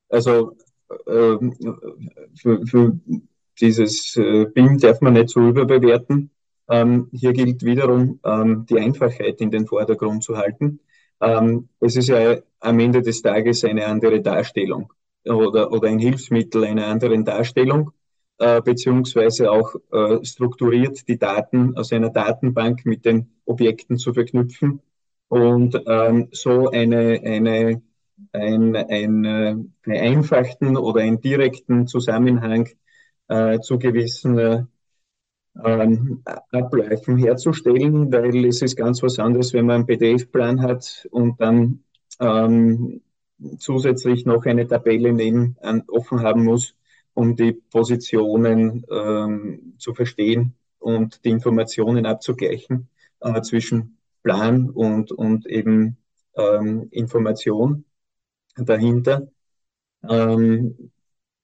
Also 0.10 0.56
äh, 1.08 1.38
für, 2.36 2.66
für 2.66 3.00
dieses 3.60 4.16
äh, 4.18 4.46
BIM 4.46 4.78
darf 4.80 5.02
man 5.02 5.14
nicht 5.14 5.30
so 5.30 5.42
überbewerten. 5.48 6.32
Ähm, 6.70 7.10
hier 7.12 7.34
gilt 7.34 7.64
wiederum, 7.64 8.20
ähm, 8.26 8.66
die 8.68 8.80
Einfachheit 8.80 9.40
in 9.42 9.52
den 9.52 9.68
Vordergrund 9.68 10.24
zu 10.24 10.38
halten. 10.38 10.80
Ähm, 11.22 11.70
es 11.80 11.96
ist 11.96 12.10
ja 12.10 12.38
am 12.60 12.80
Ende 12.80 13.02
des 13.02 13.22
Tages 13.22 13.64
eine 13.64 13.86
andere 13.86 14.22
Darstellung 14.22 14.92
oder, 15.26 15.72
oder 15.72 15.88
ein 15.88 16.00
Hilfsmittel 16.00 16.64
einer 16.66 16.88
anderen 16.88 17.24
Darstellung, 17.24 17.92
äh, 18.40 18.62
beziehungsweise 18.62 19.52
auch 19.52 19.76
äh, 19.92 20.24
strukturiert 20.26 21.08
die 21.08 21.18
Daten 21.18 21.78
aus 21.78 21.92
einer 21.94 22.10
Datenbank 22.10 22.86
mit 22.86 23.06
den 23.06 23.30
Objekten 23.46 23.98
zu 23.98 24.14
verknüpfen 24.14 24.82
und 25.30 25.80
ähm, 25.88 26.30
so 26.32 26.70
eine, 26.70 27.22
eine, 27.24 27.82
ein, 28.32 28.76
ein, 28.76 29.26
äh, 29.26 29.56
vereinfachten 29.82 30.78
oder 30.78 31.02
einen 31.02 31.22
direkten 31.22 31.88
Zusammenhang 31.88 32.70
äh, 33.28 33.60
zu 33.60 33.80
gewissen 33.80 34.38
äh, 34.38 34.64
ähm, 35.64 36.24
Abläufen 36.52 37.18
herzustellen, 37.18 38.12
weil 38.12 38.46
es 38.46 38.62
ist 38.62 38.76
ganz 38.76 39.02
was 39.04 39.20
anderes, 39.20 39.54
wenn 39.54 39.66
man 39.66 39.78
einen 39.78 39.86
PDF-Plan 39.86 40.62
hat 40.62 41.08
und 41.12 41.40
dann 41.40 41.84
ähm, 42.20 43.02
zusätzlich 43.60 44.26
noch 44.26 44.46
eine 44.46 44.68
Tabelle 44.68 45.14
neben 45.14 45.58
offen 45.88 46.22
haben 46.22 46.44
muss, 46.44 46.76
um 47.14 47.36
die 47.36 47.54
Positionen 47.54 48.86
ähm, 48.92 49.76
zu 49.78 49.94
verstehen 49.94 50.56
und 50.80 51.24
die 51.26 51.30
Informationen 51.30 52.06
abzugleichen 52.06 52.90
äh, 53.22 53.42
zwischen 53.42 53.98
Plan 54.24 54.70
und, 54.70 55.12
und 55.12 55.46
eben 55.48 55.98
ähm, 56.36 56.88
Information 56.92 57.86
dahinter. 58.58 59.28
Ähm, 60.10 60.92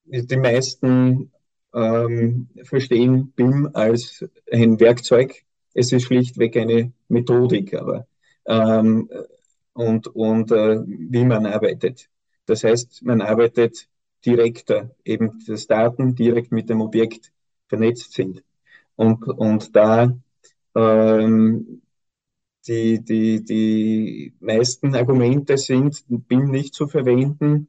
die 0.05 0.37
meisten 0.37 1.31
ähm, 1.73 2.49
verstehen 2.63 3.31
BIM 3.35 3.69
als 3.73 4.25
ein 4.51 4.79
Werkzeug. 4.79 5.43
Es 5.73 5.91
ist 5.91 6.03
schlichtweg 6.03 6.57
eine 6.57 6.91
Methodik, 7.07 7.73
aber 7.73 8.07
ähm, 8.45 9.09
und, 9.73 10.07
und 10.07 10.51
äh, 10.51 10.81
wie 10.85 11.23
man 11.25 11.45
arbeitet. 11.45 12.09
Das 12.45 12.63
heißt, 12.63 13.03
man 13.03 13.21
arbeitet 13.21 13.87
direkter, 14.25 14.91
eben 15.05 15.39
dass 15.47 15.67
Daten 15.67 16.15
direkt 16.15 16.51
mit 16.51 16.69
dem 16.69 16.81
Objekt 16.81 17.31
vernetzt 17.67 18.13
sind. 18.13 18.43
Und, 18.95 19.27
und 19.27 19.75
da 19.75 20.13
ähm, 20.75 21.81
die, 22.67 23.03
die, 23.03 23.43
die 23.43 24.33
meisten 24.39 24.95
Argumente 24.95 25.57
sind, 25.57 26.03
BIM 26.07 26.51
nicht 26.51 26.73
zu 26.73 26.87
verwenden, 26.87 27.67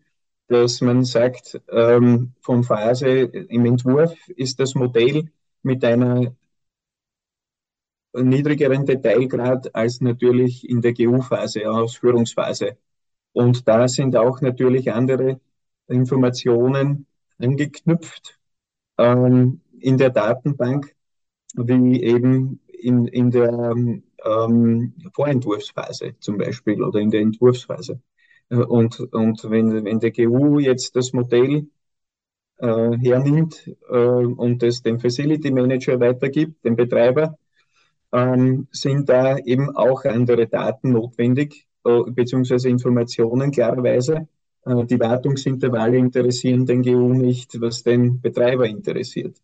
dass 0.49 0.81
man 0.81 1.05
sagt, 1.05 1.61
ähm, 1.71 2.33
von 2.41 2.63
Phase 2.63 3.09
im 3.09 3.65
Entwurf 3.65 4.15
ist 4.37 4.61
das 4.61 4.75
Modell 4.75 5.31
mit 5.63 5.85
einer 5.85 6.35
niedrigeren 8.13 8.85
Detailgrad 8.85 9.75
als 9.75 10.01
natürlich 10.01 10.69
in 10.69 10.83
der 10.83 10.93
GU-Phase, 10.93 11.71
Ausführungsphase. 11.71 12.77
Und 13.33 13.67
da 13.67 13.89
sind 13.89 14.17
auch 14.17 14.43
natürlich 14.43 14.93
andere 14.93 15.41
Informationen 15.89 17.07
angeknüpft 17.39 18.39
ähm, 18.99 19.63
in 19.81 19.97
der 19.97 20.11
Datenbank, 20.11 20.95
wie 21.55 22.03
eben 22.03 22.61
in, 22.69 23.07
in 23.07 23.31
der 23.31 23.75
ähm, 24.25 24.95
Vorentwurfsphase 25.15 26.15
zum 26.21 26.39
Beispiel 26.39 26.83
oder 26.83 27.01
in 27.01 27.11
der 27.11 27.21
Entwurfsphase. 27.21 28.01
Äh, 28.51 28.57
und, 28.57 29.01
und 29.01 29.51
wenn, 29.51 29.85
wenn 29.85 30.01
der 30.01 30.13
GU 30.13 30.59
jetzt 30.59 30.97
das 30.97 31.13
Modell 31.13 31.67
äh, 32.59 32.97
hernimmt 32.99 33.71
äh, 33.91 33.97
und 33.97 34.63
es 34.63 34.83
dem 34.83 35.01
Facility 35.01 35.51
Manager 35.51 35.99
weitergibt, 36.01 36.65
dem 36.65 36.77
Betreiber, 36.77 37.37
ähm, 38.13 38.69
sind 38.71 39.09
da 39.09 39.39
eben 39.39 39.75
auch 39.77 40.05
andere 40.05 40.47
Daten 40.47 40.93
notwendig, 40.93 41.67
äh, 41.85 42.03
beziehungsweise 42.11 42.69
Informationen 42.69 43.51
klarerweise. 43.51 44.29
Äh, 44.65 44.85
die 44.85 45.01
Wartungsintervalle 45.01 45.97
interessieren 45.97 46.67
den 46.67 46.83
GU 46.83 47.15
nicht, 47.15 47.61
was 47.61 47.83
den 47.83 48.21
Betreiber 48.21 48.67
interessiert. 48.67 49.37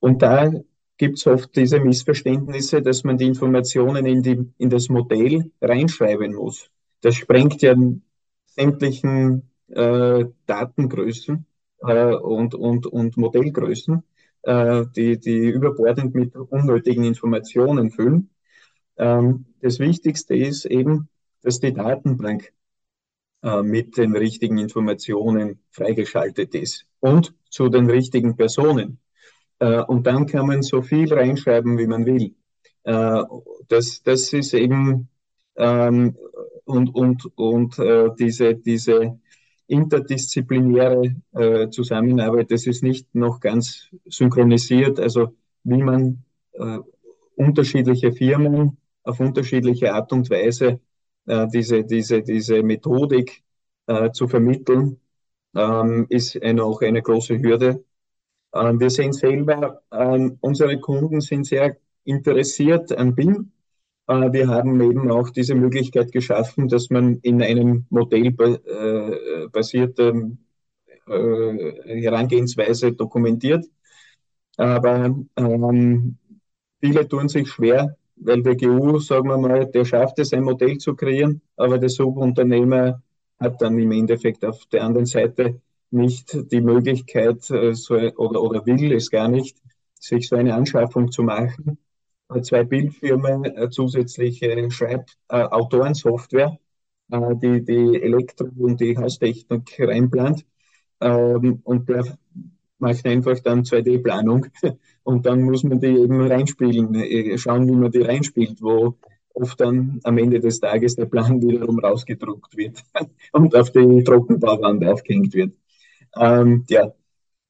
Und 0.00 0.22
da 0.22 0.52
gibt 0.98 1.18
es 1.18 1.26
oft 1.26 1.54
diese 1.56 1.80
Missverständnisse, 1.80 2.82
dass 2.82 3.04
man 3.04 3.16
die 3.16 3.26
Informationen 3.26 4.04
in, 4.04 4.22
die, 4.22 4.52
in 4.58 4.68
das 4.68 4.88
Modell 4.88 5.50
reinschreiben 5.62 6.34
muss. 6.34 6.70
Das 7.00 7.14
sprengt 7.14 7.62
ja 7.62 7.74
sämtlichen 8.46 9.48
äh, 9.68 10.24
Datengrößen 10.46 11.46
äh, 11.82 12.14
und, 12.14 12.54
und, 12.54 12.86
und 12.86 13.16
Modellgrößen, 13.16 14.02
äh, 14.42 14.84
die, 14.96 15.18
die 15.18 15.48
überbordend 15.48 16.14
mit 16.14 16.34
unnötigen 16.34 17.04
Informationen 17.04 17.90
füllen. 17.90 18.30
Ähm, 18.96 19.46
das 19.60 19.78
Wichtigste 19.78 20.34
ist 20.34 20.64
eben, 20.64 21.08
dass 21.42 21.60
die 21.60 21.72
Datenbank 21.72 22.52
äh, 23.42 23.62
mit 23.62 23.96
den 23.96 24.16
richtigen 24.16 24.58
Informationen 24.58 25.60
freigeschaltet 25.70 26.56
ist 26.56 26.86
und 26.98 27.34
zu 27.48 27.68
den 27.68 27.88
richtigen 27.88 28.36
Personen. 28.36 28.98
Äh, 29.58 29.82
und 29.82 30.06
dann 30.06 30.26
kann 30.26 30.46
man 30.46 30.62
so 30.62 30.82
viel 30.82 31.12
reinschreiben, 31.12 31.78
wie 31.78 31.86
man 31.86 32.06
will. 32.06 32.34
Äh, 32.84 33.22
das, 33.68 34.02
das 34.02 34.32
ist 34.32 34.54
eben 34.54 35.08
ähm, 35.56 36.16
und, 36.64 36.94
und, 36.94 37.26
und 37.36 37.78
äh, 37.78 38.10
diese, 38.18 38.54
diese 38.54 39.18
interdisziplinäre 39.66 41.16
äh, 41.32 41.68
Zusammenarbeit, 41.70 42.50
das 42.50 42.66
ist 42.66 42.82
nicht 42.82 43.14
noch 43.14 43.40
ganz 43.40 43.88
synchronisiert, 44.06 45.00
also 45.00 45.34
wie 45.64 45.82
man 45.82 46.24
äh, 46.52 46.78
unterschiedliche 47.36 48.12
Firmen 48.12 48.78
auf 49.02 49.20
unterschiedliche 49.20 49.94
Art 49.94 50.12
und 50.12 50.30
Weise 50.30 50.80
äh, 51.26 51.46
diese, 51.48 51.84
diese, 51.84 52.22
diese 52.22 52.62
Methodik 52.62 53.42
äh, 53.86 54.10
zu 54.12 54.28
vermitteln, 54.28 55.00
ähm, 55.54 56.06
ist 56.08 56.40
eine, 56.42 56.64
auch 56.64 56.82
eine 56.82 57.02
große 57.02 57.38
Hürde. 57.38 57.84
Ähm, 58.54 58.80
wir 58.80 58.90
sehen 58.90 59.12
selber, 59.12 59.82
ähm, 59.92 60.38
unsere 60.40 60.78
Kunden 60.80 61.20
sind 61.20 61.46
sehr 61.46 61.76
interessiert 62.04 62.96
an 62.96 63.14
BIM 63.14 63.52
äh, 64.08 64.32
wir 64.32 64.48
haben 64.48 64.80
eben 64.80 65.10
auch 65.10 65.30
diese 65.30 65.54
Möglichkeit 65.54 66.12
geschaffen, 66.12 66.68
dass 66.68 66.90
man 66.90 67.18
in 67.22 67.42
einem 67.42 67.86
modellbasierten 67.90 70.38
äh, 71.06 71.12
äh, 71.12 72.02
Herangehensweise 72.02 72.92
dokumentiert. 72.92 73.64
Aber 74.56 75.14
ähm, 75.36 76.16
viele 76.80 77.08
tun 77.08 77.28
sich 77.28 77.48
schwer, 77.48 77.96
weil 78.16 78.42
der 78.42 78.56
GU, 78.56 78.98
sagen 78.98 79.28
wir 79.28 79.38
mal, 79.38 79.66
der 79.66 79.84
schafft 79.84 80.18
es, 80.18 80.32
ein 80.32 80.42
Modell 80.42 80.78
zu 80.78 80.96
kreieren, 80.96 81.40
aber 81.56 81.78
der 81.78 81.90
Subunternehmer 81.90 83.00
hat 83.38 83.62
dann 83.62 83.78
im 83.78 83.92
Endeffekt 83.92 84.44
auf 84.44 84.66
der 84.66 84.82
anderen 84.84 85.06
Seite 85.06 85.60
nicht 85.90 86.52
die 86.52 86.60
Möglichkeit 86.60 87.42
so, 87.42 87.94
oder, 87.94 88.42
oder 88.42 88.66
will 88.66 88.92
es 88.92 89.10
gar 89.10 89.28
nicht, 89.28 89.56
sich 89.94 90.28
so 90.28 90.36
eine 90.36 90.54
Anschaffung 90.54 91.10
zu 91.10 91.22
machen 91.22 91.78
zwei 92.42 92.64
Bildfirmen 92.64 93.44
äh, 93.44 93.70
zusätzliche 93.70 94.70
Schreibautorensoftware, 94.70 96.58
äh, 97.10 97.36
die 97.36 97.64
die 97.64 98.02
Elektro- 98.02 98.50
und 98.56 98.80
die 98.80 98.96
Haustechnik 98.96 99.76
reinplant. 99.78 100.44
Ähm, 101.00 101.60
und 101.64 101.88
der 101.88 102.18
macht 102.78 103.06
einfach 103.06 103.38
dann 103.40 103.62
2D-Planung 103.62 104.46
und 105.04 105.26
dann 105.26 105.42
muss 105.42 105.64
man 105.64 105.80
die 105.80 105.86
eben 105.86 106.20
reinspielen, 106.20 106.94
äh, 106.94 107.38
schauen, 107.38 107.66
wie 107.66 107.76
man 107.76 107.90
die 107.90 108.02
reinspielt, 108.02 108.60
wo 108.60 108.96
oft 109.34 109.60
dann 109.60 110.00
am 110.04 110.18
Ende 110.18 110.40
des 110.40 110.60
Tages 110.60 110.96
der 110.96 111.06
Plan 111.06 111.40
wiederum 111.48 111.78
rausgedruckt 111.78 112.56
wird 112.56 112.82
und 113.32 113.56
auf 113.56 113.70
die 113.70 114.04
Trockenbauwand 114.04 114.84
aufgehängt 114.86 115.34
wird. 115.34 115.54
Ähm, 116.18 116.64
ja, 116.68 116.92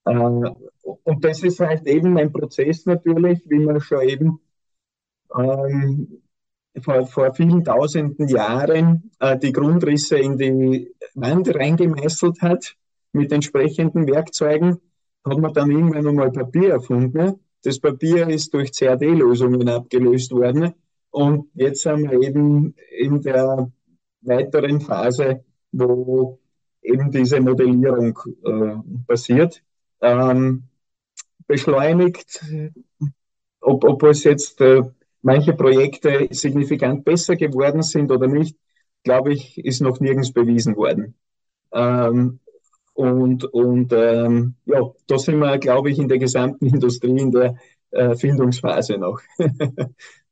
äh, 0.04 0.50
und 1.04 1.24
das 1.24 1.42
ist 1.42 1.60
halt 1.60 1.86
eben 1.86 2.16
ein 2.18 2.32
Prozess 2.32 2.86
natürlich, 2.86 3.40
wie 3.46 3.60
man 3.60 3.80
schon 3.80 4.02
eben 4.02 4.40
ähm, 5.36 6.22
vor, 6.80 7.06
vor 7.06 7.34
vielen 7.34 7.64
tausenden 7.64 8.28
Jahren 8.28 9.10
äh, 9.20 9.38
die 9.38 9.52
Grundrisse 9.52 10.18
in 10.18 10.36
die 10.38 10.94
Wand 11.14 11.54
reingemeißelt 11.54 12.40
hat 12.42 12.76
mit 13.12 13.32
entsprechenden 13.32 14.06
Werkzeugen, 14.06 14.78
hat 15.24 15.38
man 15.38 15.52
dann 15.52 15.70
irgendwann 15.70 16.06
einmal 16.06 16.30
Papier 16.30 16.72
erfunden. 16.72 17.40
Das 17.62 17.80
Papier 17.80 18.28
ist 18.28 18.54
durch 18.54 18.72
CAD-Lösungen 18.72 19.68
abgelöst 19.68 20.30
worden. 20.30 20.74
Und 21.10 21.48
jetzt 21.54 21.82
sind 21.82 22.10
wir 22.10 22.20
eben 22.20 22.74
in 22.96 23.20
der 23.22 23.70
weiteren 24.20 24.80
Phase, 24.80 25.44
wo 25.72 26.38
eben 26.88 27.10
diese 27.10 27.40
Modellierung 27.40 28.18
äh, 28.44 28.76
passiert. 29.06 29.62
Ähm, 30.00 30.64
beschleunigt, 31.46 32.44
ob, 33.60 33.84
ob 33.84 34.02
es 34.04 34.24
jetzt 34.24 34.60
äh, 34.60 34.82
manche 35.22 35.54
Projekte 35.54 36.28
signifikant 36.30 37.04
besser 37.04 37.36
geworden 37.36 37.82
sind 37.82 38.10
oder 38.12 38.28
nicht, 38.28 38.56
glaube 39.02 39.32
ich, 39.32 39.58
ist 39.64 39.80
noch 39.80 40.00
nirgends 40.00 40.32
bewiesen 40.32 40.76
worden. 40.76 41.14
Ähm, 41.72 42.40
und 42.94 43.44
und 43.44 43.92
ähm, 43.92 44.54
ja, 44.66 44.82
da 45.06 45.18
sind 45.18 45.38
wir, 45.38 45.58
glaube 45.58 45.90
ich, 45.90 45.98
in 45.98 46.08
der 46.08 46.18
gesamten 46.18 46.66
Industrie 46.74 47.18
in 47.18 47.30
der 47.30 47.56
äh, 47.90 48.16
Findungsphase 48.16 48.98
noch. 48.98 49.20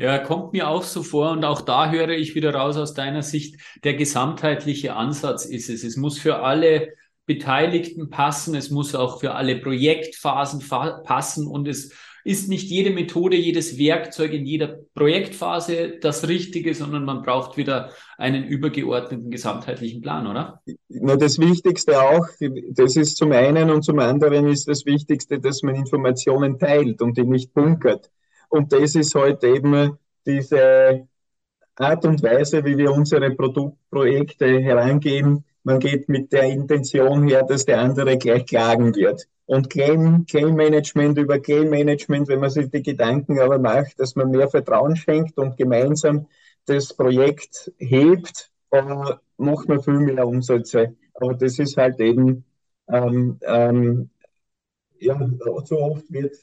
Ja, 0.00 0.18
kommt 0.18 0.52
mir 0.52 0.68
auch 0.68 0.84
so 0.84 1.02
vor 1.02 1.32
und 1.32 1.44
auch 1.44 1.60
da 1.60 1.90
höre 1.90 2.10
ich 2.10 2.36
wieder 2.36 2.54
raus 2.54 2.76
aus 2.76 2.94
deiner 2.94 3.22
Sicht, 3.22 3.56
der 3.82 3.94
gesamtheitliche 3.94 4.94
Ansatz 4.94 5.44
ist 5.44 5.68
es. 5.68 5.82
Es 5.82 5.96
muss 5.96 6.18
für 6.18 6.36
alle 6.36 6.94
Beteiligten 7.26 8.08
passen, 8.08 8.54
es 8.54 8.70
muss 8.70 8.94
auch 8.94 9.18
für 9.18 9.34
alle 9.34 9.58
Projektphasen 9.58 10.62
passen 11.04 11.48
und 11.48 11.66
es 11.66 11.92
ist 12.24 12.48
nicht 12.48 12.70
jede 12.70 12.90
Methode, 12.90 13.36
jedes 13.36 13.76
Werkzeug 13.76 14.32
in 14.34 14.46
jeder 14.46 14.78
Projektphase 14.94 15.98
das 16.00 16.28
Richtige, 16.28 16.74
sondern 16.74 17.04
man 17.04 17.22
braucht 17.22 17.56
wieder 17.56 17.90
einen 18.18 18.44
übergeordneten 18.44 19.30
gesamtheitlichen 19.30 20.00
Plan, 20.00 20.28
oder? 20.28 20.62
Na, 20.88 21.16
das 21.16 21.38
Wichtigste 21.40 22.00
auch, 22.00 22.26
das 22.70 22.94
ist 22.94 23.16
zum 23.16 23.32
einen 23.32 23.70
und 23.70 23.82
zum 23.82 23.98
anderen 23.98 24.46
ist 24.46 24.68
das 24.68 24.86
Wichtigste, 24.86 25.40
dass 25.40 25.62
man 25.62 25.74
Informationen 25.74 26.58
teilt 26.58 27.02
und 27.02 27.16
die 27.16 27.24
nicht 27.24 27.52
bunkert. 27.52 28.10
Und 28.48 28.72
das 28.72 28.94
ist 28.94 29.14
heute 29.14 29.48
halt 29.48 29.56
eben 29.56 29.98
diese 30.26 31.06
Art 31.76 32.04
und 32.04 32.22
Weise, 32.22 32.64
wie 32.64 32.76
wir 32.76 32.92
unsere 32.92 33.30
Produktprojekte 33.30 34.60
herangehen. 34.60 35.44
Man 35.62 35.80
geht 35.80 36.08
mit 36.08 36.32
der 36.32 36.44
Intention 36.44 37.28
her, 37.28 37.44
dass 37.44 37.64
der 37.64 37.80
andere 37.80 38.16
gleich 38.18 38.46
klagen 38.46 38.94
wird. 38.94 39.28
Und 39.46 39.70
Claim, 39.70 40.26
Claim 40.26 40.54
Management 40.54 41.18
über 41.18 41.38
Claim 41.38 41.70
Management, 41.70 42.28
wenn 42.28 42.40
man 42.40 42.50
sich 42.50 42.70
die 42.70 42.82
Gedanken 42.82 43.38
aber 43.38 43.58
macht, 43.58 43.98
dass 43.98 44.16
man 44.16 44.30
mehr 44.30 44.48
Vertrauen 44.48 44.96
schenkt 44.96 45.38
und 45.38 45.56
gemeinsam 45.56 46.26
das 46.66 46.94
Projekt 46.94 47.72
hebt, 47.78 48.50
äh, 48.70 48.82
macht 49.36 49.68
man 49.68 49.82
viel 49.82 50.00
mehr 50.00 50.26
Umsätze. 50.26 50.96
Aber 51.14 51.34
das 51.34 51.58
ist 51.58 51.76
halt 51.76 51.98
eben, 52.00 52.44
ähm, 52.88 53.38
ähm, 53.42 54.10
ja, 54.98 55.18
so 55.64 55.78
oft 55.78 56.12
wird 56.12 56.34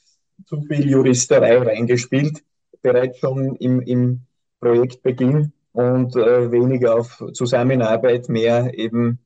zu 0.46 0.62
viel 0.62 0.90
Juristerei 0.90 1.58
reingespielt, 1.58 2.44
bereits 2.82 3.20
schon 3.20 3.56
im, 3.56 3.82
im 3.82 4.22
Projektbeginn 4.60 5.54
und 5.72 6.16
äh, 6.16 6.52
weniger 6.52 6.96
auf 6.96 7.24
Zusammenarbeit, 7.34 8.30
mehr 8.30 8.78
eben 8.78 9.20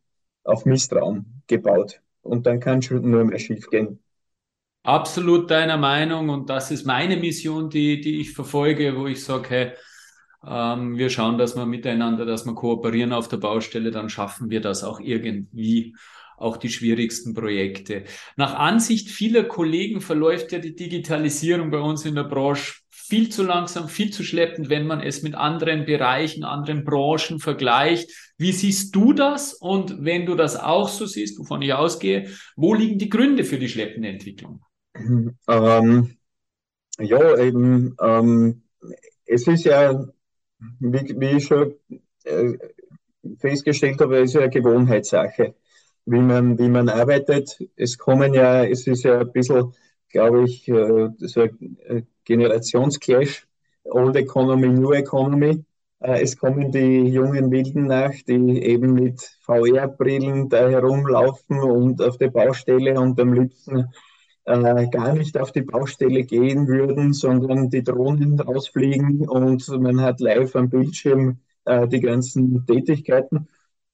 auf 0.43 0.65
Misstrauen 0.65 1.43
gebaut 1.47 2.01
und 2.21 2.45
dann 2.45 2.59
kann 2.59 2.79
es 2.79 2.89
nur 2.89 3.23
mehr 3.23 3.39
schief 3.39 3.69
gehen. 3.69 3.99
Absolut 4.83 5.51
deiner 5.51 5.77
Meinung 5.77 6.29
und 6.29 6.49
das 6.49 6.71
ist 6.71 6.85
meine 6.85 7.17
Mission, 7.17 7.69
die, 7.69 7.99
die 7.99 8.21
ich 8.21 8.33
verfolge, 8.33 8.95
wo 8.97 9.07
ich 9.07 9.23
sage, 9.23 9.49
hey, 9.49 9.71
ähm, 10.45 10.97
wir 10.97 11.09
schauen, 11.09 11.37
dass 11.37 11.55
wir 11.55 11.65
miteinander, 11.65 12.25
dass 12.25 12.45
wir 12.45 12.55
kooperieren 12.55 13.11
auf 13.11 13.27
der 13.27 13.37
Baustelle, 13.37 13.91
dann 13.91 14.09
schaffen 14.09 14.49
wir 14.49 14.61
das 14.61 14.83
auch 14.83 14.99
irgendwie, 14.99 15.95
auch 16.39 16.57
die 16.57 16.69
schwierigsten 16.69 17.33
Projekte. 17.33 18.03
Nach 18.35 18.55
Ansicht 18.55 19.09
vieler 19.09 19.43
Kollegen 19.43 20.01
verläuft 20.01 20.51
ja 20.51 20.59
die 20.59 20.75
Digitalisierung 20.75 21.71
bei 21.71 21.79
uns 21.79 22.05
in 22.05 22.15
der 22.15 22.23
Branche 22.23 22.75
viel 23.09 23.29
zu 23.29 23.43
langsam, 23.43 23.89
viel 23.89 24.11
zu 24.11 24.23
schleppend, 24.23 24.69
wenn 24.69 24.85
man 24.85 25.01
es 25.01 25.23
mit 25.23 25.33
anderen 25.33 25.85
Bereichen, 25.85 26.43
anderen 26.43 26.85
Branchen 26.85 27.39
vergleicht. 27.39 28.11
Wie 28.37 28.51
siehst 28.51 28.95
du 28.95 29.13
das? 29.13 29.53
Und 29.55 30.05
wenn 30.05 30.27
du 30.27 30.35
das 30.35 30.55
auch 30.55 30.89
so 30.89 31.07
siehst, 31.07 31.39
wovon 31.39 31.63
ich 31.63 31.73
ausgehe, 31.73 32.29
wo 32.55 32.75
liegen 32.75 32.99
die 32.99 33.09
Gründe 33.09 33.43
für 33.43 33.57
die 33.57 33.69
schleppende 33.69 34.09
Entwicklung? 34.09 34.61
Ähm, 35.47 36.17
ja, 36.99 37.37
eben, 37.37 37.95
ähm, 38.01 38.63
es 39.25 39.47
ist 39.47 39.63
ja, 39.63 40.05
wie, 40.79 41.15
wie 41.19 41.37
ich 41.37 41.45
schon 41.45 41.75
äh, 42.25 42.57
festgestellt 43.37 43.99
habe, 44.01 44.17
es 44.17 44.31
ist 44.31 44.33
ja 44.33 44.41
eine 44.41 44.49
Gewohnheitssache, 44.49 45.55
wie 46.11 46.19
man, 46.19 46.57
wie 46.57 46.69
man 46.69 46.89
arbeitet. 46.89 47.57
Es 47.75 47.97
kommen 47.97 48.33
ja, 48.33 48.63
es 48.63 48.87
ist 48.87 49.03
ja 49.03 49.19
ein 49.19 49.31
bisschen, 49.31 49.73
glaube 50.09 50.43
ich, 50.45 50.67
äh, 50.67 51.09
so 51.17 51.41
ein 51.41 52.07
Generationsclash, 52.25 53.47
Old 53.85 54.15
Economy, 54.15 54.69
New 54.69 54.91
Economy. 54.93 55.63
Äh, 55.99 56.21
es 56.21 56.37
kommen 56.37 56.71
die 56.71 57.07
jungen 57.07 57.51
Wilden 57.51 57.87
nach, 57.87 58.13
die 58.27 58.63
eben 58.63 58.93
mit 58.93 59.21
VR-Brillen 59.41 60.49
da 60.49 60.69
herumlaufen 60.69 61.59
und 61.59 62.01
auf 62.01 62.17
der 62.17 62.29
Baustelle 62.29 62.99
und 62.99 63.19
am 63.19 63.33
liebsten 63.33 63.85
äh, 64.45 64.87
gar 64.89 65.13
nicht 65.13 65.37
auf 65.37 65.51
die 65.51 65.61
Baustelle 65.61 66.23
gehen 66.23 66.67
würden, 66.67 67.13
sondern 67.13 67.69
die 67.69 67.83
Drohnen 67.83 68.39
rausfliegen 68.39 69.27
und 69.27 69.67
man 69.79 70.01
hat 70.01 70.19
live 70.21 70.55
am 70.55 70.69
Bildschirm 70.69 71.39
äh, 71.65 71.87
die 71.87 71.99
ganzen 71.99 72.65
Tätigkeiten. 72.65 73.47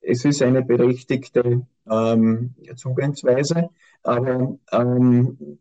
Es 0.07 0.23
ist 0.23 0.41
eine 0.41 0.63
berechtigte 0.63 1.65
ähm, 1.89 2.55
Zugangsweise, 2.75 3.69
aber 4.03 4.57
ähm, 4.71 5.59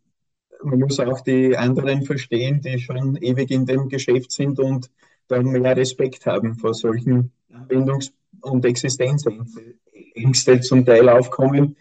man 0.62 0.78
muss 0.80 1.00
auch 1.00 1.20
die 1.20 1.56
anderen 1.56 2.02
verstehen, 2.02 2.60
die 2.60 2.78
schon 2.78 3.16
ewig 3.16 3.50
in 3.50 3.66
dem 3.66 3.88
Geschäft 3.88 4.32
sind 4.32 4.58
und 4.58 4.90
dann 5.28 5.46
mehr 5.46 5.76
Respekt 5.76 6.26
haben 6.26 6.56
vor 6.56 6.74
solchen 6.74 7.32
Anbindungs- 7.50 8.12
und 8.40 8.64
Existenzängste 8.64 10.60
zum 10.60 10.84
Teil 10.84 11.08
aufkommen, 11.08 11.76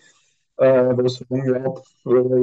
äh, 0.57 0.95
wo 0.95 1.07
sagen, 1.07 1.45
ja, 1.45 1.65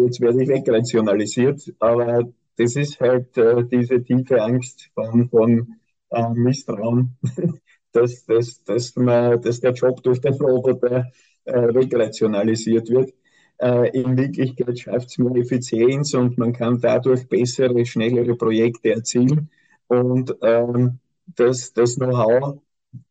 jetzt 0.05 0.21
werde 0.21 0.43
ich 0.43 0.49
wegrationalisiert. 0.49 1.73
Aber 1.79 2.29
das 2.57 2.77
ist 2.77 3.01
halt 3.01 3.37
äh, 3.39 3.65
diese 3.65 4.03
tiefe 4.03 4.43
Angst 4.43 4.91
von, 4.95 5.29
von 5.29 5.77
äh, 6.11 6.29
Misstrauen, 6.31 7.17
dass, 7.93 8.25
dass, 8.27 8.63
dass, 8.65 8.97
man, 8.97 9.41
dass 9.41 9.61
der 9.61 9.73
Job 9.73 10.03
durch 10.03 10.21
den 10.21 10.35
Roboter 10.35 11.11
äh, 11.45 11.75
wegrationalisiert 11.75 12.89
wird. 12.91 13.13
Äh, 13.59 13.91
in 14.01 14.17
Wirklichkeit 14.17 14.79
schafft 14.79 15.09
es 15.11 15.19
mehr 15.19 15.35
Effizienz 15.37 16.15
und 16.15 16.39
man 16.39 16.53
kann 16.53 16.81
dadurch 16.81 17.29
bessere, 17.29 17.85
schnellere 17.85 18.37
Projekte 18.37 18.93
erzielen. 18.95 19.51
Und 19.89 20.35
ähm, 20.43 20.99
das, 21.27 21.73
das 21.73 21.97
Know-how 21.97 22.61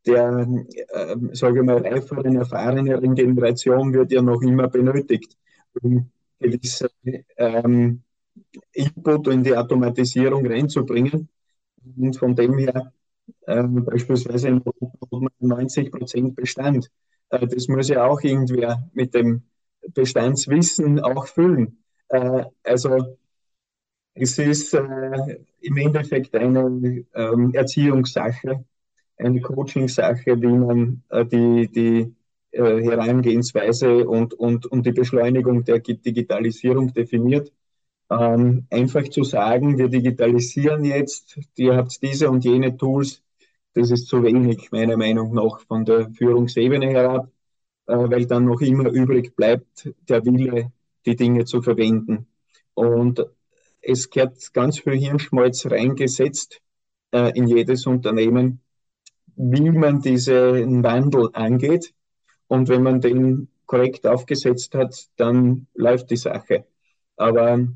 der, 0.05 0.47
äh, 0.89 1.15
sage 1.33 1.59
ich 1.59 1.65
mal, 1.65 1.77
reiferen, 1.77 2.35
erfahreneren 2.35 3.15
Generation 3.15 3.93
wird 3.93 4.11
ja 4.11 4.21
noch 4.21 4.41
immer 4.41 4.67
benötigt, 4.67 5.37
um 5.81 6.09
gewisse 6.39 6.89
ähm, 7.37 8.01
Input 8.73 9.27
in 9.27 9.43
die 9.43 9.55
Automatisierung 9.55 10.45
reinzubringen. 10.45 11.29
Und 11.97 12.17
von 12.17 12.35
dem 12.35 12.57
her, 12.57 12.91
äh, 13.47 13.63
beispielsweise 13.63 14.49
in 14.49 14.61
Europa 14.63 15.27
90 15.39 15.91
Prozent 15.91 16.35
Bestand. 16.35 16.89
Äh, 17.29 17.47
das 17.47 17.67
muss 17.67 17.89
ja 17.89 18.05
auch 18.05 18.21
irgendwer 18.21 18.89
mit 18.93 19.13
dem 19.13 19.43
Bestandswissen 19.93 20.99
auch 20.99 21.27
füllen. 21.27 21.83
Äh, 22.09 22.45
also 22.63 23.17
es 24.13 24.37
ist 24.37 24.73
äh, 24.73 25.39
im 25.61 25.77
Endeffekt 25.77 26.35
eine 26.35 27.05
ähm, 27.13 27.53
Erziehungssache, 27.53 28.65
eine 29.17 29.41
Coaching-Sache, 29.41 30.41
wie 30.41 30.47
man 30.47 31.03
äh, 31.09 31.25
die, 31.25 31.69
die 31.71 32.15
äh, 32.51 32.81
Herangehensweise 32.83 34.07
und, 34.07 34.33
und, 34.33 34.65
und 34.65 34.85
die 34.85 34.91
Beschleunigung 34.91 35.63
der 35.63 35.79
Digitalisierung 35.79 36.93
definiert. 36.93 37.51
Ähm, 38.11 38.65
einfach 38.71 39.07
zu 39.09 39.23
sagen, 39.23 39.77
wir 39.77 39.87
digitalisieren 39.89 40.83
jetzt, 40.83 41.39
ihr 41.55 41.75
habt 41.75 42.01
diese 42.01 42.29
und 42.29 42.43
jene 42.43 42.75
Tools, 42.75 43.23
das 43.73 43.91
ist 43.91 44.07
zu 44.07 44.23
wenig, 44.23 44.71
meiner 44.71 44.97
Meinung 44.97 45.33
nach, 45.33 45.59
von 45.61 45.85
der 45.85 46.09
Führungsebene 46.11 46.87
herab. 46.89 47.31
Äh, 47.89 48.11
weil 48.11 48.27
dann 48.27 48.45
noch 48.45 48.61
immer 48.61 48.89
übrig 48.91 49.35
bleibt 49.35 49.89
der 50.07 50.23
Wille, 50.23 50.71
die 51.07 51.15
Dinge 51.15 51.45
zu 51.45 51.61
verwenden. 51.63 52.27
Und 52.75 53.25
es 53.81 54.11
gehört 54.11 54.53
ganz 54.53 54.79
viel 54.79 54.93
Hirnschmalz 54.93 55.65
reingesetzt 55.65 56.61
äh, 57.11 57.31
in 57.35 57.47
jedes 57.47 57.87
Unternehmen, 57.87 58.61
wie 59.35 59.71
man 59.71 60.01
diesen 60.01 60.83
Wandel 60.83 61.29
angeht. 61.33 61.93
Und 62.47 62.69
wenn 62.69 62.83
man 62.83 63.01
den 63.01 63.47
korrekt 63.65 64.05
aufgesetzt 64.05 64.75
hat, 64.75 65.07
dann 65.15 65.65
läuft 65.73 66.11
die 66.11 66.17
Sache. 66.17 66.65
Aber 67.17 67.67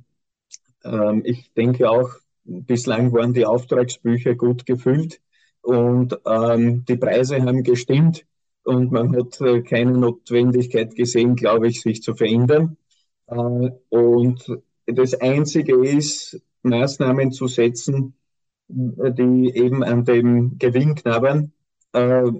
ähm, 0.84 1.22
ich 1.26 1.54
denke 1.54 1.90
auch, 1.90 2.10
bislang 2.44 3.12
waren 3.14 3.34
die 3.34 3.46
Auftragsbücher 3.46 4.36
gut 4.36 4.66
gefüllt. 4.66 5.22
und 5.62 6.18
ähm, 6.26 6.86
die 6.86 6.98
Preise 6.98 7.42
haben 7.42 7.64
gestimmt 7.64 8.26
und 8.64 8.92
man 8.92 9.16
hat 9.16 9.40
äh, 9.42 9.62
keine 9.62 9.94
Notwendigkeit 9.98 10.96
gesehen, 10.96 11.36
glaube 11.36 11.68
ich, 11.70 11.82
sich 11.82 12.02
zu 12.04 12.16
verändern. 12.16 12.78
Äh, 13.28 13.72
und 13.90 14.46
das 14.86 15.14
Einzige 15.16 15.86
ist, 15.86 16.42
Maßnahmen 16.64 17.32
zu 17.32 17.48
setzen, 17.48 18.16
die 18.68 19.52
eben 19.56 19.84
an 19.84 20.06
dem 20.06 20.58
Gewinn 20.58 20.96
knabbern, 20.96 21.52
äh, 21.94 22.32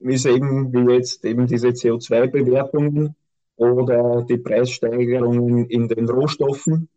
ist 0.00 0.26
eben 0.26 0.72
wie 0.72 0.92
jetzt 0.92 1.24
eben 1.24 1.46
diese 1.46 1.68
CO2-Bewertungen 1.68 3.14
oder 3.56 4.22
die 4.28 4.38
Preissteigerungen 4.38 5.66
in 5.66 5.88
den 5.88 6.08
Rohstoffen. 6.08 6.88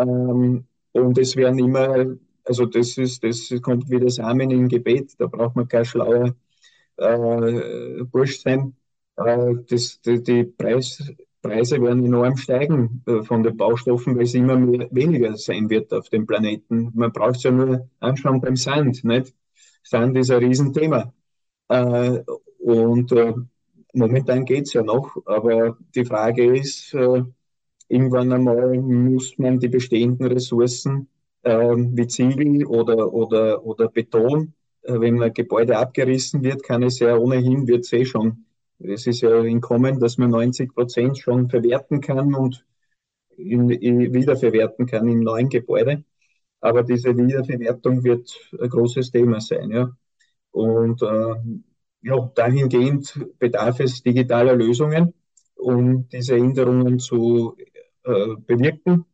Ähm, 0.00 0.64
und 0.92 1.18
es 1.18 1.36
werden 1.36 1.58
immer, 1.58 2.06
also 2.44 2.66
das 2.66 2.98
ist, 2.98 3.22
das 3.24 3.52
kommt 3.62 3.88
wie 3.90 4.00
das 4.00 4.18
Amen 4.18 4.50
im 4.50 4.68
Gebet, 4.68 5.14
da 5.18 5.26
braucht 5.26 5.56
man 5.56 5.68
kein 5.68 5.84
schlauer 5.84 6.34
äh, 6.96 8.04
Bursch 8.04 8.40
sein. 8.40 8.74
Äh, 9.16 9.54
das, 9.68 10.00
die, 10.02 10.22
die 10.22 10.44
Preis, 10.44 11.12
Preise 11.42 11.80
werden 11.80 12.04
enorm 12.04 12.36
steigen 12.36 13.02
äh, 13.06 13.22
von 13.22 13.42
den 13.42 13.56
Baustoffen, 13.56 14.16
weil 14.16 14.24
es 14.24 14.34
immer 14.34 14.56
mehr, 14.56 14.88
weniger 14.90 15.36
sein 15.36 15.70
wird 15.70 15.92
auf 15.92 16.08
dem 16.10 16.26
Planeten. 16.26 16.90
Man 16.94 17.12
braucht 17.12 17.36
es 17.36 17.42
ja 17.44 17.50
nur 17.50 17.88
anschauen 18.00 18.40
beim 18.40 18.56
Sand, 18.56 19.04
nicht? 19.04 19.34
Sand 19.82 20.16
ist 20.18 20.30
ein 20.30 20.44
Riesenthema. 20.44 21.12
Äh, 21.68 22.20
und 22.58 23.12
äh, 23.12 23.34
momentan 23.94 24.44
geht 24.44 24.64
es 24.66 24.74
ja 24.74 24.82
noch, 24.82 25.16
aber 25.26 25.78
die 25.94 26.04
Frage 26.04 26.56
ist, 26.58 26.94
äh, 26.94 27.22
irgendwann 27.90 28.32
einmal 28.32 28.78
muss 28.78 29.36
man 29.36 29.58
die 29.58 29.68
bestehenden 29.68 30.28
Ressourcen 30.28 31.08
ähm, 31.44 31.96
wie 31.96 32.06
Ziegel 32.06 32.64
oder, 32.66 33.12
oder, 33.12 33.64
oder 33.64 33.88
Beton, 33.88 34.54
äh, 34.82 35.00
wenn 35.00 35.22
ein 35.22 35.34
Gebäude 35.34 35.76
abgerissen 35.76 36.42
wird, 36.42 36.62
kann 36.62 36.82
es 36.82 37.00
ja 37.00 37.16
ohnehin, 37.16 37.66
wird 37.66 37.84
es 37.84 37.92
eh 37.92 38.04
schon, 38.04 38.44
es 38.78 39.06
ist 39.06 39.22
ja 39.22 39.42
in 39.42 39.60
Kommen, 39.60 39.98
dass 39.98 40.18
man 40.18 40.30
90 40.30 40.72
Prozent 40.72 41.18
schon 41.18 41.50
verwerten 41.50 42.00
kann 42.00 42.34
und 42.34 42.64
in, 43.36 43.68
in, 43.70 44.14
wiederverwerten 44.14 44.86
kann 44.86 45.08
im 45.08 45.20
neuen 45.20 45.48
Gebäude. 45.48 46.04
Aber 46.60 46.82
diese 46.82 47.16
Wiederverwertung 47.16 48.04
wird 48.04 48.30
ein 48.60 48.68
großes 48.68 49.10
Thema 49.10 49.40
sein. 49.40 49.70
Ja. 49.70 49.90
Und 50.52 51.02
äh, 51.02 51.34
ja, 52.02 52.32
dahingehend 52.34 53.18
bedarf 53.38 53.80
es 53.80 54.02
digitaler 54.02 54.54
Lösungen, 54.56 55.14
um 55.56 56.08
diese 56.08 56.36
Änderungen 56.36 56.98
zu 56.98 57.56
äh, 58.10 58.36
bewirken. 58.36 59.04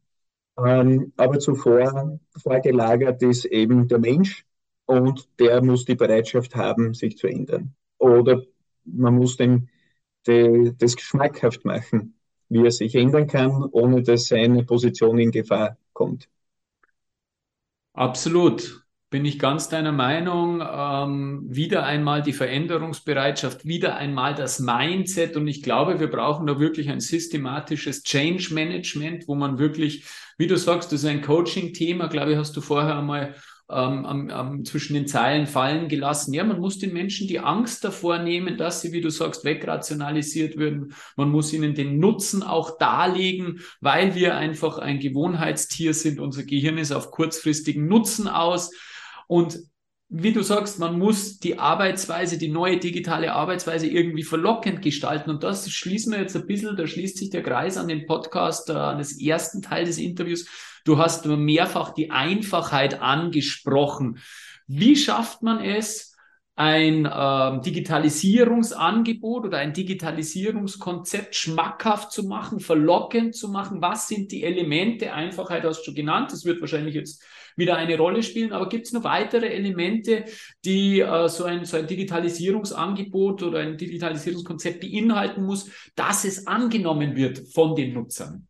Ähm, 0.59 1.13
aber 1.17 1.39
zuvor 1.39 2.19
vorgelagert 2.43 3.23
ist 3.23 3.45
eben 3.47 3.89
der 3.89 3.99
Mensch 3.99 4.47
und 4.87 5.29
der 5.39 5.63
muss 5.63 5.85
die 5.85 5.97
Bereitschaft 5.97 6.55
haben, 6.55 6.95
sich 6.95 7.19
zu 7.19 7.27
ändern. 7.27 7.75
Oder 7.99 8.43
man 8.85 9.17
muss 9.17 9.37
dem 9.37 9.69
de, 10.27 10.73
das 10.79 10.97
geschmackhaft 10.97 11.65
machen, 11.65 12.19
wie 12.49 12.65
er 12.65 12.71
sich 12.71 12.95
ändern 12.95 13.27
kann, 13.27 13.65
ohne 13.65 14.03
dass 14.03 14.29
seine 14.29 14.65
Position 14.65 15.19
in 15.19 15.31
Gefahr 15.31 15.77
kommt. 15.93 16.29
Absolut 17.95 18.86
bin 19.11 19.25
ich 19.25 19.38
ganz 19.38 19.69
deiner 19.69 19.92
Meinung. 19.92 20.61
Ähm, 20.61 21.47
wieder 21.49 21.85
einmal 21.85 22.23
die 22.23 22.33
Veränderungsbereitschaft, 22.33 23.64
wieder 23.64 23.97
einmal 23.97 24.35
das 24.35 24.59
Mindset. 24.59 25.37
Und 25.37 25.47
ich 25.47 25.62
glaube, 25.62 26.01
wir 26.01 26.11
brauchen 26.11 26.47
da 26.47 26.59
wirklich 26.59 26.90
ein 26.90 27.01
systematisches 27.01 28.03
Change 28.03 28.53
Management, 28.53 29.29
wo 29.29 29.35
man 29.35 29.59
wirklich, 29.59 30.05
wie 30.38 30.49
du 30.49 30.57
sagst, 30.57 30.92
das 30.92 31.05
ist 31.05 31.09
ein 31.09 31.23
Coaching-Thema, 31.23 32.09
glaube 32.09 32.33
ich, 32.33 32.38
hast 32.38 32.57
du 32.57 32.61
vorher 32.61 32.99
einmal 32.99 33.35
ähm, 33.71 34.07
am, 34.07 34.64
zwischen 34.64 34.95
den 34.95 35.07
Zeilen 35.07 35.47
fallen 35.47 35.88
gelassen. 35.88 36.33
Ja, 36.35 36.45
man 36.45 36.61
muss 36.61 36.79
den 36.79 36.92
Menschen 36.92 37.27
die 37.27 37.40
Angst 37.40 37.85
davor 37.85 38.19
nehmen, 38.19 38.57
dass 38.57 38.81
sie, 38.81 38.92
wie 38.92 39.01
du 39.01 39.11
sagst, 39.11 39.45
wegrationalisiert 39.45 40.57
würden. 40.57 40.95
Man 41.16 41.31
muss 41.31 41.53
ihnen 41.53 41.75
den 41.75 41.99
Nutzen 41.99 42.42
auch 42.42 42.79
darlegen, 42.79 43.61
weil 43.81 44.14
wir 44.14 44.37
einfach 44.37 44.79
ein 44.79 45.01
Gewohnheitstier 45.01 45.95
sind. 45.95 46.21
Unser 46.21 46.45
Gehirn 46.45 46.79
ist 46.79 46.92
auf 46.92 47.11
kurzfristigen 47.11 47.87
Nutzen 47.87 48.29
aus. 48.29 48.71
Und 49.27 49.59
wie 50.09 50.33
du 50.33 50.43
sagst, 50.43 50.79
man 50.79 50.99
muss 50.99 51.39
die 51.39 51.59
Arbeitsweise, 51.59 52.39
die 52.39 52.49
neue 52.49 52.79
digitale 52.79 53.33
Arbeitsweise 53.33 53.89
irgendwie 53.89 54.23
verlockend 54.23 54.81
gestalten. 54.81 55.31
Und 55.31 55.43
das 55.43 55.69
schließen 55.69 56.12
wir 56.12 56.21
jetzt 56.21 56.37
ein 56.37 56.47
bisschen, 56.47 56.77
da 56.77 56.87
schließt 56.87 57.19
sich 57.19 57.31
der 57.31 57.43
Kreis 57.43 57.77
an 57.77 57.89
den 57.89 58.07
Podcast, 58.07 58.71
äh, 58.71 58.75
an 58.75 58.99
das 58.99 59.21
ersten 59.21 59.62
Teil 59.62 59.85
des 59.85 59.99
Interviews. 59.99 60.47
Du 60.85 60.99
hast 60.99 61.27
mehrfach 61.27 61.93
die 61.93 62.12
Einfachheit 62.12 63.01
angesprochen. 63.01 64.19
Wie 64.69 64.95
schafft 64.95 65.43
man 65.43 65.61
es, 65.61 66.15
ein 66.55 67.05
äh, 67.05 67.61
Digitalisierungsangebot 67.61 69.45
oder 69.45 69.59
ein 69.59 69.75
Digitalisierungskonzept 69.75 71.35
schmackhaft 71.35 72.12
zu 72.12 72.23
machen, 72.25 72.61
verlockend 72.61 73.37
zu 73.37 73.49
machen? 73.49 73.83
Was 73.83 74.09
sind 74.09 74.33
die 74.33 74.43
Elemente? 74.43 75.12
Einfachheit 75.12 75.65
hast 75.65 75.81
du 75.81 75.85
schon 75.87 75.95
genannt. 75.95 76.33
Das 76.33 76.47
wird 76.47 76.62
wahrscheinlich 76.62 76.95
jetzt 76.95 77.23
wieder 77.57 77.77
eine 77.77 77.97
Rolle 77.97 78.23
spielen. 78.23 78.53
Aber 78.53 78.69
gibt 78.69 78.87
es 78.87 78.92
noch 78.92 79.05
weitere 79.05 79.49
Elemente, 79.49 80.25
die 80.64 81.01
äh, 81.01 81.29
so, 81.29 81.45
ein, 81.45 81.64
so 81.64 81.77
ein 81.77 81.87
Digitalisierungsangebot 81.87 83.42
oder 83.42 83.61
ein 83.61 83.77
Digitalisierungskonzept 83.77 84.81
beinhalten 84.81 85.45
muss, 85.45 85.71
dass 85.95 86.25
es 86.25 86.47
angenommen 86.47 87.16
wird 87.16 87.38
von 87.53 87.75
den 87.75 87.95
Nutzern? 87.95 88.47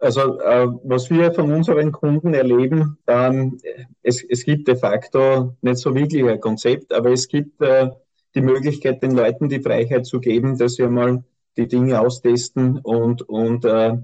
Also 0.00 0.38
äh, 0.40 0.68
was 0.84 1.10
wir 1.10 1.32
von 1.34 1.52
unseren 1.52 1.90
Kunden 1.90 2.32
erleben, 2.32 2.98
ähm, 3.08 3.58
es, 4.02 4.22
es 4.22 4.44
gibt 4.44 4.68
de 4.68 4.76
facto 4.76 5.56
nicht 5.60 5.78
so 5.78 5.92
wirklich 5.94 6.24
ein 6.24 6.40
Konzept, 6.40 6.92
aber 6.92 7.10
es 7.10 7.26
gibt 7.26 7.60
äh, 7.60 7.88
die 8.34 8.40
Möglichkeit, 8.40 9.02
den 9.02 9.16
Leuten 9.16 9.48
die 9.48 9.60
Freiheit 9.60 10.06
zu 10.06 10.20
geben, 10.20 10.56
dass 10.56 10.74
sie 10.74 10.86
mal 10.86 11.24
die 11.56 11.66
Dinge 11.66 12.00
austesten 12.00 12.78
und, 12.78 13.22
und 13.22 13.64
äh, 13.64 13.96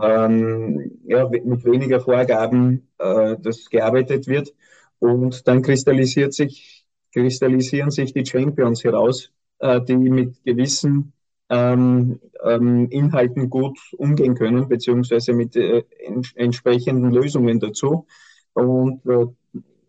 ähm, 0.00 0.98
ja, 1.04 1.28
mit 1.28 1.64
weniger 1.64 2.00
Vorgaben 2.00 2.88
äh, 2.98 3.36
das 3.40 3.68
gearbeitet 3.70 4.26
wird. 4.26 4.54
Und 4.98 5.46
dann 5.46 5.62
kristallisiert 5.62 6.34
sich, 6.34 6.86
kristallisieren 7.12 7.90
sich 7.90 8.12
die 8.12 8.24
Champions 8.24 8.84
heraus, 8.84 9.32
äh, 9.58 9.80
die 9.80 9.96
mit 9.96 10.42
gewissen 10.44 11.12
ähm, 11.48 12.20
ähm, 12.44 12.88
Inhalten 12.90 13.48
gut 13.50 13.78
umgehen 13.96 14.34
können, 14.34 14.68
beziehungsweise 14.68 15.32
mit 15.32 15.56
äh, 15.56 15.84
ents 16.04 16.32
entsprechenden 16.34 17.10
Lösungen 17.10 17.60
dazu. 17.60 18.06
Und 18.52 19.04
äh, 19.06 19.26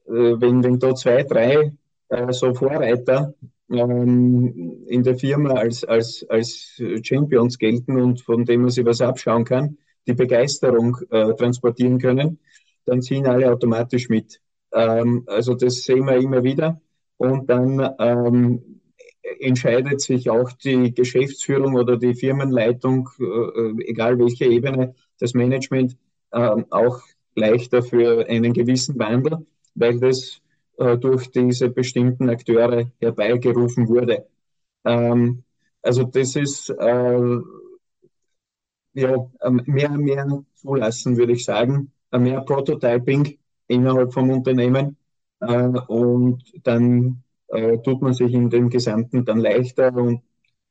wenn, 0.05 0.63
wenn 0.63 0.79
da 0.79 0.93
zwei, 0.95 1.23
drei 1.23 1.73
äh, 2.09 2.31
so 2.31 2.53
Vorreiter 2.53 3.33
ähm, 3.69 4.85
in 4.87 5.03
der 5.03 5.17
Firma 5.17 5.53
als, 5.53 5.83
als, 5.83 6.25
als 6.29 6.81
Champions 7.03 7.57
gelten 7.57 7.99
und 7.99 8.21
von 8.21 8.45
dem 8.45 8.61
man 8.61 8.69
sich 8.69 8.85
was 8.85 9.01
abschauen 9.01 9.43
kann, 9.43 9.77
die 10.07 10.13
Begeisterung 10.13 10.97
äh, 11.09 11.33
transportieren 11.35 11.99
können, 11.99 12.39
dann 12.85 13.01
ziehen 13.01 13.27
alle 13.27 13.51
automatisch 13.51 14.09
mit. 14.09 14.41
Ähm, 14.71 15.23
also 15.27 15.53
das 15.53 15.83
sehen 15.83 16.05
wir 16.05 16.17
immer 16.17 16.43
wieder. 16.43 16.81
Und 17.17 17.49
dann 17.49 17.95
ähm, 17.99 18.81
entscheidet 19.39 20.01
sich 20.01 20.29
auch 20.29 20.51
die 20.53 20.93
Geschäftsführung 20.93 21.75
oder 21.75 21.97
die 21.97 22.15
Firmenleitung, 22.15 23.09
äh, 23.19 23.83
egal 23.89 24.17
welche 24.19 24.45
Ebene, 24.45 24.95
das 25.19 25.33
Management, 25.33 25.97
äh, 26.31 26.63
auch 26.69 27.01
leichter 27.35 27.83
für 27.83 28.27
einen 28.27 28.53
gewissen 28.53 28.97
Wandel, 28.99 29.45
weil 29.75 29.99
das 29.99 30.41
äh, 30.77 30.97
durch 30.97 31.31
diese 31.31 31.69
bestimmten 31.69 32.29
Akteure 32.29 32.91
herbeigerufen 32.99 33.87
wurde. 33.87 34.25
Ähm, 34.85 35.43
also 35.81 36.03
das 36.03 36.35
ist 36.35 36.69
äh, 36.69 37.39
ja, 38.97 39.29
ähm, 39.43 39.61
mehr 39.67 39.91
und 39.91 40.01
mehr 40.03 40.43
zulassen, 40.55 41.17
würde 41.17 41.33
ich 41.33 41.45
sagen. 41.45 41.91
Äh, 42.11 42.19
mehr 42.19 42.41
Prototyping 42.41 43.37
innerhalb 43.67 44.11
vom 44.13 44.31
Unternehmen 44.31 44.97
äh, 45.39 45.67
und 45.87 46.43
dann 46.63 47.23
äh, 47.49 47.77
tut 47.79 48.01
man 48.01 48.13
sich 48.13 48.33
in 48.33 48.49
dem 48.49 48.69
Gesamten 48.69 49.23
dann 49.23 49.39
leichter 49.39 49.93
und 49.95 50.21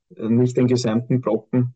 nicht 0.08 0.56
den 0.56 0.68
gesamten 0.68 1.20
Brocken 1.20 1.74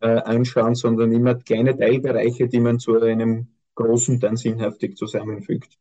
anschauen, 0.00 0.76
sondern 0.76 1.10
immer 1.10 1.34
kleine 1.34 1.76
Teilbereiche, 1.76 2.46
die 2.46 2.60
man 2.60 2.78
zu 2.78 3.00
einem 3.00 3.48
großen 3.74 4.20
dann 4.20 4.36
sinnhaftig 4.36 4.96
zusammenfügt. 4.96 5.76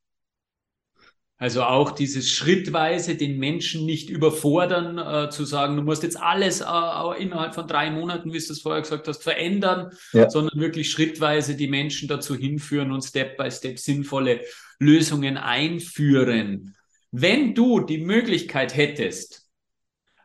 Also 1.37 1.63
auch 1.63 1.91
dieses 1.91 2.31
schrittweise 2.31 3.15
den 3.15 3.37
Menschen 3.37 3.85
nicht 3.85 4.09
überfordern, 4.09 4.97
äh, 4.97 5.29
zu 5.29 5.43
sagen, 5.43 5.75
du 5.75 5.81
musst 5.81 6.03
jetzt 6.03 6.17
alles 6.17 6.61
äh, 6.61 7.21
innerhalb 7.21 7.55
von 7.55 7.67
drei 7.67 7.91
Monaten, 7.91 8.31
wie 8.31 8.39
du 8.39 8.53
es 8.53 8.61
vorher 8.61 8.81
gesagt 8.81 9.07
hast, 9.09 9.21
verändern, 9.21 9.91
ja. 10.13 10.29
sondern 10.29 10.57
wirklich 10.59 10.89
schrittweise 10.89 11.55
die 11.55 11.67
Menschen 11.67 12.07
dazu 12.07 12.35
hinführen 12.35 12.93
und 12.93 13.01
Step 13.01 13.35
by 13.35 13.51
Step 13.51 13.79
sinnvolle 13.79 14.41
Lösungen 14.79 15.37
einführen. 15.37 16.75
Wenn 17.11 17.53
du 17.53 17.81
die 17.81 17.99
Möglichkeit 17.99 18.75
hättest, 18.75 19.49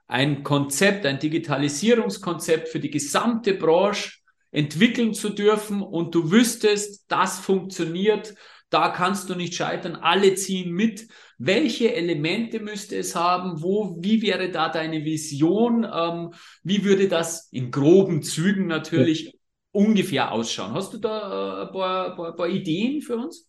ein 0.07 0.45
Konzept, 0.45 1.07
ein 1.07 1.19
Digitalisierungskonzept 1.19 2.69
für 2.69 2.81
die 2.81 2.91
gesamte 2.91 3.55
Branche 3.55 4.19
entwickeln 4.53 5.15
zu 5.15 5.31
dürfen 5.31 5.83
und 5.83 6.15
du 6.15 6.31
wüsstest, 6.31 7.05
das 7.09 7.39
funktioniert, 7.39 8.35
da 8.71 8.89
kannst 8.89 9.29
du 9.29 9.35
nicht 9.35 9.55
scheitern, 9.55 9.97
alle 9.97 10.35
ziehen 10.35 10.73
mit. 10.73 11.09
Welche 11.39 11.95
Elemente 11.95 12.61
müsste 12.61 12.97
es 12.97 13.17
haben? 13.17 13.63
Wo, 13.63 13.97
wie 14.01 14.23
wäre 14.23 14.51
da 14.51 14.69
deine 14.69 15.05
Vision? 15.05 15.85
Ähm, 15.85 16.33
wie 16.63 16.85
würde 16.85 17.09
das 17.09 17.49
in 17.51 17.71
groben 17.71 18.23
Zügen 18.23 18.69
natürlich 18.69 19.25
ja. 19.25 19.33
ungefähr 19.73 20.33
ausschauen? 20.33 20.73
Hast 20.73 20.95
du 20.95 20.99
da 20.99 21.63
äh, 21.63 21.67
ein, 21.67 21.73
paar, 21.73 22.17
paar, 22.17 22.37
paar, 22.37 22.49
Ideen 22.49 23.03
für 23.03 23.17
uns? 23.17 23.47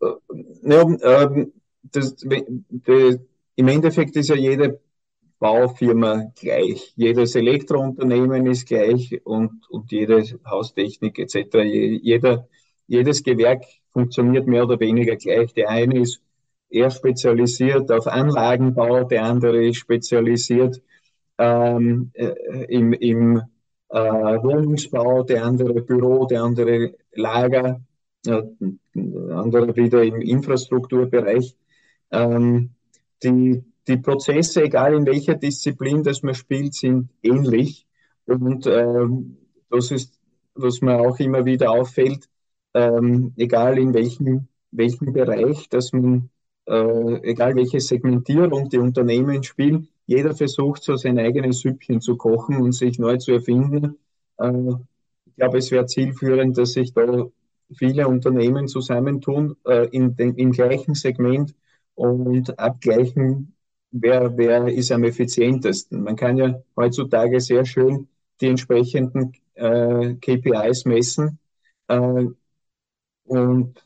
Ja, 0.64 0.82
ähm, 0.82 1.54
das, 1.84 2.16
das, 2.18 3.20
im 3.56 3.68
Endeffekt 3.68 4.16
ist 4.16 4.30
ja 4.30 4.36
jede 4.36 4.82
Baufirma 5.38 6.32
gleich. 6.40 6.94
Jedes 6.96 7.36
Elektrounternehmen 7.36 8.48
ist 8.48 8.68
gleich 8.68 9.20
und, 9.24 9.70
und 9.70 9.92
jede 9.92 10.24
Haustechnik 10.46 11.20
etc. 11.20 11.58
Jeder, 11.64 12.48
jedes 12.88 13.24
Gewerk 13.24 13.64
funktioniert 13.94 14.48
mehr 14.48 14.64
oder 14.64 14.80
weniger 14.80 15.16
gleich. 15.16 15.54
Der 15.54 15.70
eine 15.70 16.00
ist 16.00 16.22
eher 16.70 16.90
spezialisiert 16.90 17.92
auf 17.92 18.08
Anlagenbau, 18.08 19.04
der 19.04 19.26
andere 19.26 19.66
ist 19.66 19.78
spezialisiert 19.78 20.82
ähm, 21.38 22.12
äh, 22.14 22.66
im, 22.70 22.94
im 22.94 23.42
äh, 23.90 24.00
Wohnungsbau, 24.00 25.24
der 25.24 25.44
andere 25.46 25.82
Büro, 25.82 26.26
der 26.26 26.44
andere 26.44 26.96
Lager, 27.14 27.82
äh, 28.26 28.42
andere 28.96 29.76
wieder 29.76 30.04
im 30.04 30.22
Infrastrukturbereich. 30.22 31.56
Ähm, 32.12 32.72
die, 33.24 33.64
die 33.88 33.98
Prozesse, 33.98 34.64
egal 34.64 34.94
in 34.94 35.06
welcher 35.06 35.36
Disziplin 35.36 36.04
das 36.04 36.24
man 36.24 36.36
spielt, 36.36 36.74
sind 36.74 37.10
ähnlich. 37.22 37.86
Und 38.26 38.68
ähm, 38.68 39.38
das 39.70 39.92
ist, 39.92 40.20
was 40.56 40.82
mir 40.82 41.00
auch 41.00 41.20
immer 41.20 41.46
wieder 41.46 41.72
auffällt, 41.72 42.30
ähm, 42.74 43.34
egal 43.38 43.78
in 43.78 43.94
welchem, 43.94 44.48
welchem 44.72 45.14
Bereich, 45.14 45.70
dass 45.70 45.92
man, 45.94 46.30
äh, 46.68 47.30
egal 47.30 47.56
welche 47.56 47.80
Segmentierung 47.80 48.70
die 48.70 48.78
Unternehmen 48.78 49.44
spielen, 49.44 49.90
jeder 50.06 50.36
versucht 50.36 50.84
so 50.84 50.96
sein 50.96 51.20
eigenes 51.20 51.60
Süppchen 51.60 52.02
zu 52.02 52.18
kochen 52.18 52.58
und 52.58 52.74
sich 52.74 53.00
neu 53.00 53.18
zu 53.18 53.34
erfinden. 53.34 53.98
Äh, 54.38 54.52
ich 55.26 55.36
glaube, 55.36 55.58
es 55.60 55.72
wäre 55.72 55.86
zielführend, 55.86 56.58
dass 56.58 56.74
sich 56.74 56.94
da 56.94 57.28
viele 57.76 58.08
Unternehmen 58.08 58.68
zusammentun 58.68 59.56
äh, 59.66 59.88
in 59.90 60.16
den, 60.16 60.36
im 60.36 60.52
gleichen 60.52 60.96
Segment 60.96 61.56
und 61.96 62.58
abgleichen, 62.60 63.56
wer, 63.92 64.38
wer 64.38 64.68
ist 64.68 64.92
am 64.92 65.04
effizientesten. 65.04 66.04
Man 66.04 66.16
kann 66.16 66.38
ja 66.38 66.62
heutzutage 66.76 67.40
sehr 67.40 67.66
schön 67.66 68.08
die 68.42 68.48
entsprechenden 68.48 69.34
äh, 69.54 70.16
KPIs 70.16 70.86
messen 70.86 71.40
äh, 71.88 72.26
und 73.32 73.82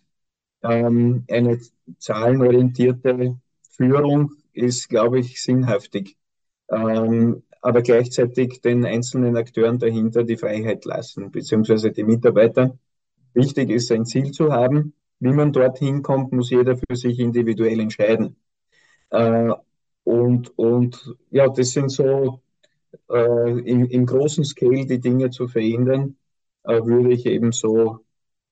ähm, 0.63 1.23
eine 1.29 1.59
zahlenorientierte 1.99 3.37
Führung 3.69 4.31
ist, 4.53 4.89
glaube 4.89 5.19
ich, 5.19 5.41
sinnhaftig. 5.41 6.17
Ähm, 6.69 7.43
aber 7.61 7.81
gleichzeitig 7.83 8.61
den 8.61 8.85
einzelnen 8.85 9.37
Akteuren 9.37 9.77
dahinter 9.77 10.23
die 10.23 10.37
Freiheit 10.37 10.85
lassen, 10.85 11.31
beziehungsweise 11.31 11.91
die 11.91 12.03
Mitarbeiter. 12.03 12.77
Wichtig 13.33 13.69
ist, 13.69 13.91
ein 13.91 14.05
Ziel 14.05 14.31
zu 14.31 14.51
haben. 14.51 14.93
Wie 15.19 15.31
man 15.31 15.53
dorthin 15.53 16.01
kommt, 16.01 16.31
muss 16.31 16.49
jeder 16.49 16.75
für 16.75 16.95
sich 16.95 17.19
individuell 17.19 17.79
entscheiden. 17.79 18.35
Äh, 19.11 19.51
und, 20.03 20.57
und 20.57 21.15
ja, 21.29 21.47
das 21.49 21.71
sind 21.71 21.89
so 21.89 22.41
äh, 23.09 23.59
im, 23.59 23.85
im 23.85 24.05
großen 24.05 24.43
Scale 24.43 24.85
die 24.85 24.99
Dinge 24.99 25.29
zu 25.29 25.47
verändern, 25.47 26.17
äh, 26.63 26.83
würde 26.83 27.13
ich 27.13 27.25
eben 27.25 27.51
so 27.51 28.04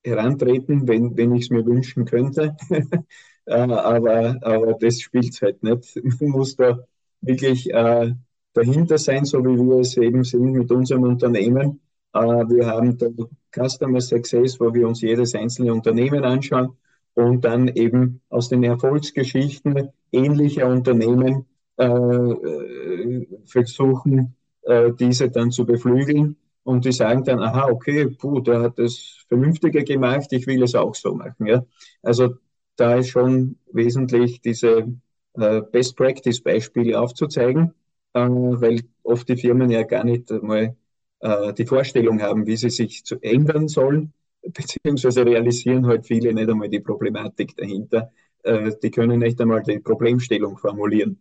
herantreten, 0.03 0.87
wenn, 0.87 1.15
wenn 1.17 1.35
ich 1.35 1.43
es 1.43 1.49
mir 1.49 1.65
wünschen 1.65 2.05
könnte. 2.05 2.55
äh, 3.45 3.53
aber, 3.53 4.37
aber 4.41 4.73
das 4.73 4.99
spielt 5.01 5.41
halt 5.41 5.63
nicht. 5.63 5.99
Man 6.19 6.29
muss 6.29 6.55
da 6.55 6.79
wirklich 7.21 7.71
äh, 7.73 8.13
dahinter 8.53 8.97
sein, 8.97 9.25
so 9.25 9.43
wie 9.43 9.57
wir 9.57 9.79
es 9.79 9.97
eben 9.97 10.23
sind 10.23 10.53
mit 10.53 10.71
unserem 10.71 11.03
Unternehmen. 11.03 11.81
Äh, 12.13 12.19
wir 12.19 12.67
haben 12.67 12.97
da 12.97 13.07
Customer 13.51 14.01
Success, 14.01 14.59
wo 14.59 14.73
wir 14.73 14.87
uns 14.87 15.01
jedes 15.01 15.35
einzelne 15.35 15.73
Unternehmen 15.73 16.23
anschauen 16.23 16.77
und 17.15 17.45
dann 17.45 17.67
eben 17.69 18.21
aus 18.29 18.49
den 18.49 18.63
Erfolgsgeschichten 18.63 19.89
ähnlicher 20.11 20.67
Unternehmen 20.67 21.45
äh, 21.77 21.85
äh, 21.85 23.27
versuchen, 23.45 24.35
äh, 24.63 24.91
diese 24.99 25.29
dann 25.29 25.51
zu 25.51 25.65
beflügeln 25.65 26.37
und 26.63 26.85
die 26.85 26.91
sagen 26.91 27.23
dann, 27.23 27.39
aha, 27.39 27.67
okay, 27.69 28.07
puh, 28.07 28.39
der 28.39 28.61
hat 28.61 28.79
das 28.79 29.25
Vernünftige 29.27 29.83
gemacht, 29.83 30.31
ich 30.31 30.47
will 30.47 30.63
es 30.63 30.75
auch 30.75 30.95
so 30.95 31.13
machen. 31.13 31.45
Ja? 31.47 31.65
Also 32.01 32.35
da 32.75 32.95
ist 32.95 33.09
schon 33.09 33.57
wesentlich 33.71 34.41
diese 34.41 34.87
äh, 35.35 35.61
Best 35.71 35.95
Practice 35.97 36.41
Beispiele 36.41 36.99
aufzuzeigen, 36.99 37.73
äh, 38.13 38.19
weil 38.19 38.81
oft 39.03 39.27
die 39.27 39.37
Firmen 39.37 39.69
ja 39.69 39.83
gar 39.83 40.03
nicht 40.03 40.29
mal 40.41 40.75
äh, 41.19 41.53
die 41.53 41.65
Vorstellung 41.65 42.21
haben, 42.21 42.45
wie 42.45 42.57
sie 42.57 42.69
sich 42.69 43.03
zu 43.05 43.19
ändern 43.21 43.67
sollen, 43.67 44.13
beziehungsweise 44.41 45.25
realisieren 45.25 45.85
halt 45.87 46.05
viele 46.05 46.33
nicht 46.33 46.49
einmal 46.49 46.69
die 46.69 46.79
Problematik 46.79 47.55
dahinter. 47.57 48.11
Äh, 48.43 48.71
die 48.81 48.91
können 48.91 49.19
nicht 49.19 49.39
einmal 49.41 49.63
die 49.63 49.79
Problemstellung 49.79 50.57
formulieren. 50.57 51.19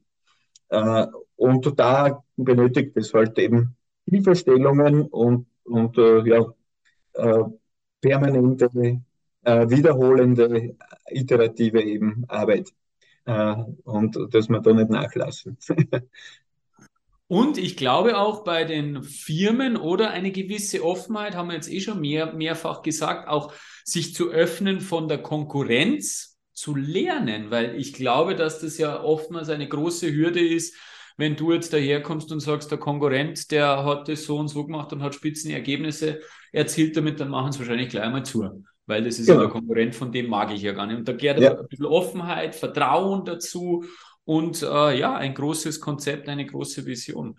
Äh, 0.68 1.06
und 1.36 1.78
da 1.78 2.24
benötigt 2.36 2.96
es 2.96 3.12
halt 3.14 3.38
eben 3.38 3.76
Hilfestellungen 4.08 5.02
und, 5.02 5.46
und 5.64 5.98
äh, 5.98 6.28
ja, 6.28 6.52
äh, 7.14 7.44
permanente, 8.00 8.70
äh, 9.42 9.70
wiederholende, 9.70 10.76
iterative 11.08 11.82
eben 11.82 12.24
Arbeit. 12.28 12.70
Äh, 13.24 13.54
und 13.84 14.18
dass 14.30 14.48
wir 14.48 14.60
da 14.60 14.72
nicht 14.72 14.90
nachlassen. 14.90 15.56
Und 17.28 17.56
ich 17.56 17.78
glaube 17.78 18.18
auch 18.18 18.44
bei 18.44 18.64
den 18.64 19.02
Firmen 19.02 19.78
oder 19.78 20.10
eine 20.10 20.32
gewisse 20.32 20.84
Offenheit, 20.84 21.34
haben 21.34 21.48
wir 21.48 21.54
jetzt 21.54 21.72
eh 21.72 21.80
schon 21.80 21.98
mehr, 21.98 22.34
mehrfach 22.34 22.82
gesagt, 22.82 23.26
auch 23.26 23.54
sich 23.84 24.14
zu 24.14 24.28
öffnen 24.28 24.82
von 24.82 25.08
der 25.08 25.22
Konkurrenz 25.22 26.38
zu 26.52 26.74
lernen, 26.76 27.50
weil 27.50 27.76
ich 27.76 27.94
glaube, 27.94 28.36
dass 28.36 28.60
das 28.60 28.76
ja 28.76 29.02
oftmals 29.02 29.48
eine 29.48 29.66
große 29.66 30.12
Hürde 30.12 30.46
ist, 30.46 30.76
wenn 31.16 31.36
du 31.36 31.52
jetzt 31.52 31.72
daherkommst 31.72 32.32
und 32.32 32.40
sagst, 32.40 32.70
der 32.70 32.78
Konkurrent, 32.78 33.50
der 33.50 33.84
hat 33.84 34.08
das 34.08 34.24
so 34.24 34.38
und 34.38 34.48
so 34.48 34.64
gemacht 34.66 34.92
und 34.92 35.02
hat 35.02 35.14
Spitzenergebnisse 35.14 36.20
erzielt 36.52 36.96
damit, 36.96 37.20
dann 37.20 37.28
machen 37.28 37.52
sie 37.52 37.58
wahrscheinlich 37.60 37.88
gleich 37.88 38.10
mal 38.10 38.24
zu. 38.24 38.64
Weil 38.86 39.04
das 39.04 39.18
ist 39.18 39.26
genau. 39.26 39.40
ja 39.40 39.46
der 39.46 39.52
Konkurrent, 39.52 39.94
von 39.94 40.10
dem 40.12 40.28
mag 40.28 40.52
ich 40.52 40.62
ja 40.62 40.72
gar 40.72 40.86
nicht. 40.86 40.96
Und 40.96 41.08
da 41.08 41.12
gehört 41.12 41.40
ja. 41.40 41.58
ein 41.58 41.68
bisschen 41.68 41.86
Offenheit, 41.86 42.54
Vertrauen 42.54 43.24
dazu 43.24 43.84
und 44.24 44.62
äh, 44.62 44.98
ja, 44.98 45.14
ein 45.14 45.34
großes 45.34 45.80
Konzept, 45.80 46.28
eine 46.28 46.46
große 46.46 46.84
Vision. 46.86 47.36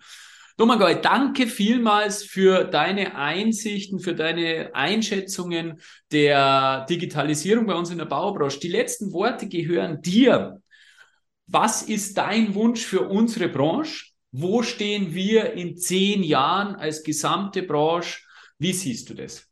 Domagoj, 0.56 1.00
danke 1.00 1.48
vielmals 1.48 2.22
für 2.22 2.62
deine 2.62 3.16
Einsichten, 3.16 3.98
für 3.98 4.14
deine 4.14 4.70
Einschätzungen 4.72 5.80
der 6.12 6.86
Digitalisierung 6.88 7.66
bei 7.66 7.74
uns 7.74 7.90
in 7.90 7.98
der 7.98 8.04
Baubranche. 8.04 8.60
Die 8.60 8.68
letzten 8.68 9.12
Worte 9.12 9.48
gehören 9.48 10.00
dir. 10.00 10.62
Was 11.46 11.82
ist 11.82 12.16
dein 12.16 12.54
Wunsch 12.54 12.84
für 12.84 13.08
unsere 13.08 13.48
Branche? 13.48 14.12
Wo 14.32 14.62
stehen 14.62 15.14
wir 15.14 15.52
in 15.52 15.76
zehn 15.76 16.22
Jahren 16.22 16.74
als 16.74 17.02
gesamte 17.02 17.62
Branche? 17.62 18.22
Wie 18.58 18.72
siehst 18.72 19.10
du 19.10 19.14
das? 19.14 19.46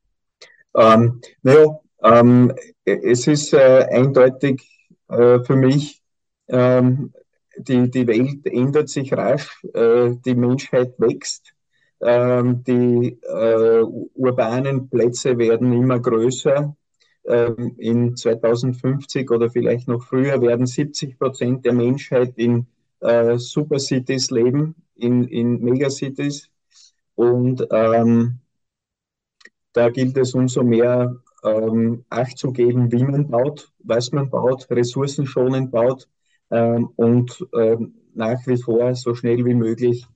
Ähm, 0.75 1.21
naja, 1.43 1.79
ähm, 2.03 2.53
es 2.85 3.27
ist 3.27 3.53
äh, 3.53 3.87
eindeutig 3.91 4.91
äh, 5.09 5.39
für 5.45 5.57
mich, 5.57 6.03
ähm, 6.49 7.13
die, 7.57 7.91
die 7.91 8.07
Welt 8.07 8.47
ändert 8.47 8.89
sich 8.89 9.13
rasch, 9.13 9.63
äh, 9.75 10.11
die 10.25 10.35
Menschheit 10.35 10.95
wächst, 10.99 11.53
ähm, 12.01 12.65
die 12.65 13.19
äh, 13.23 13.83
urbanen 14.15 14.89
Plätze 14.89 15.37
werden 15.39 15.73
immer 15.73 16.01
größer, 16.01 16.75
ähm, 17.25 17.75
in 17.79 18.17
2050 18.17 19.31
oder 19.31 19.51
vielleicht 19.51 19.89
noch 19.89 20.03
früher 20.03 20.41
werden 20.41 20.67
70 20.67 21.19
Prozent 21.19 21.65
der 21.65 21.73
Menschheit 21.73 22.35
in 22.37 22.67
äh, 23.01 23.37
Supercities 23.39 24.31
leben, 24.31 24.75
in, 24.97 25.25
in 25.29 25.61
Megacities. 25.61 26.49
Und 27.15 27.67
ähm, 27.71 28.39
da 29.73 29.89
gilt 29.89 30.17
es 30.17 30.35
umso 30.35 30.63
mehr 30.63 31.17
ähm, 31.45 32.05
Acht 32.11 32.39
zu 32.39 32.53
geben, 32.53 32.91
wie 32.93 33.05
man 33.05 33.29
baut, 33.29 33.73
was 33.81 34.13
man 34.13 34.31
baut, 34.31 34.69
ressourcenschonend 34.71 35.71
baut 35.71 36.09
ähm, 36.51 36.91
und 36.97 37.47
ähm, 37.55 37.95
nach 38.15 38.47
wie 38.47 38.57
vor 38.57 38.95
so 38.95 39.15
schnell 39.15 39.45
wie 39.45 39.55
möglich, 39.55 40.07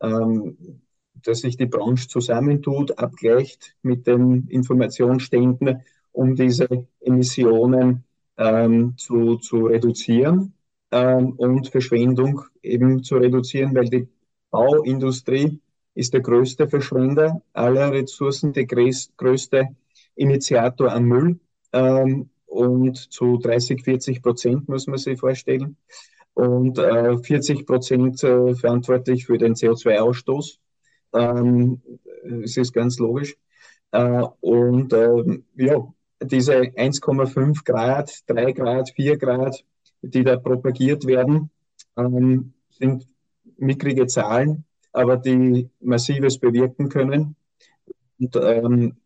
ähm, 0.00 0.80
dass 1.22 1.40
sich 1.40 1.56
die 1.56 1.66
Branche 1.66 2.08
zusammentut, 2.08 2.98
abgleicht 2.98 3.76
mit 3.82 4.06
den 4.06 4.46
Informationsständen 4.48 5.82
um 6.14 6.34
diese 6.34 6.68
Emissionen 7.00 8.04
ähm, 8.38 8.94
zu, 8.96 9.36
zu 9.36 9.66
reduzieren 9.66 10.54
ähm, 10.90 11.32
und 11.32 11.68
Verschwendung 11.68 12.42
eben 12.62 13.02
zu 13.02 13.16
reduzieren, 13.16 13.74
weil 13.74 13.90
die 13.90 14.08
Bauindustrie 14.50 15.60
ist 15.94 16.12
der 16.14 16.20
größte 16.20 16.68
Verschwender 16.68 17.42
aller 17.52 17.92
Ressourcen, 17.92 18.52
der 18.52 18.66
größte 18.66 19.68
Initiator 20.16 20.92
an 20.92 21.04
Müll. 21.04 21.38
Ähm, 21.72 22.30
und 22.46 22.96
zu 23.12 23.38
30, 23.38 23.82
40 23.82 24.22
Prozent 24.22 24.68
muss 24.68 24.86
man 24.86 24.98
sich 24.98 25.18
vorstellen. 25.18 25.76
Und 26.34 26.78
äh, 26.78 27.18
40 27.18 27.66
Prozent 27.66 28.22
äh, 28.22 28.54
verantwortlich 28.54 29.26
für 29.26 29.38
den 29.38 29.54
CO2-Ausstoß. 29.54 30.58
Ähm, 31.14 31.82
es 32.44 32.56
ist 32.56 32.72
ganz 32.72 32.98
logisch. 32.98 33.36
Äh, 33.90 34.22
und 34.40 34.92
ähm, 34.92 35.44
ja, 35.56 35.76
diese 36.24 36.54
1,5 36.54 37.64
Grad, 37.64 38.12
3 38.26 38.52
Grad, 38.52 38.90
4 38.94 39.16
Grad, 39.16 39.64
die 40.02 40.24
da 40.24 40.36
propagiert 40.36 41.06
werden, 41.06 41.50
ähm, 41.96 42.52
sind 42.70 43.06
mickrige 43.56 44.06
Zahlen, 44.06 44.64
aber 44.92 45.16
die 45.16 45.68
massives 45.80 46.38
bewirken 46.38 46.88
können. 46.88 47.36
Und 48.18 48.36
ähm, 48.36 48.96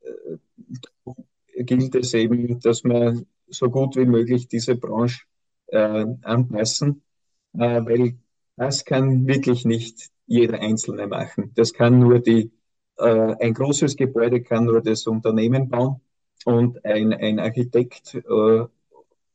gilt 1.56 1.94
es 1.94 2.14
eben, 2.14 2.60
dass 2.60 2.84
man 2.84 3.26
so 3.48 3.70
gut 3.70 3.96
wie 3.96 4.04
möglich 4.04 4.48
diese 4.48 4.76
Branche 4.76 5.24
äh, 5.68 6.06
anpassen, 6.22 7.02
äh, 7.54 7.80
weil 7.84 8.14
das 8.56 8.84
kann 8.84 9.26
wirklich 9.26 9.64
nicht 9.64 10.10
jeder 10.26 10.60
Einzelne 10.60 11.06
machen. 11.06 11.52
Das 11.54 11.72
kann 11.72 11.98
nur 11.98 12.18
die, 12.18 12.50
äh, 12.98 13.34
ein 13.40 13.54
großes 13.54 13.96
Gebäude 13.96 14.42
kann 14.42 14.66
nur 14.66 14.82
das 14.82 15.06
Unternehmen 15.06 15.68
bauen 15.68 16.00
und 16.44 16.84
ein, 16.84 17.12
ein 17.12 17.38
Architekt 17.38 18.14
äh, 18.14 18.64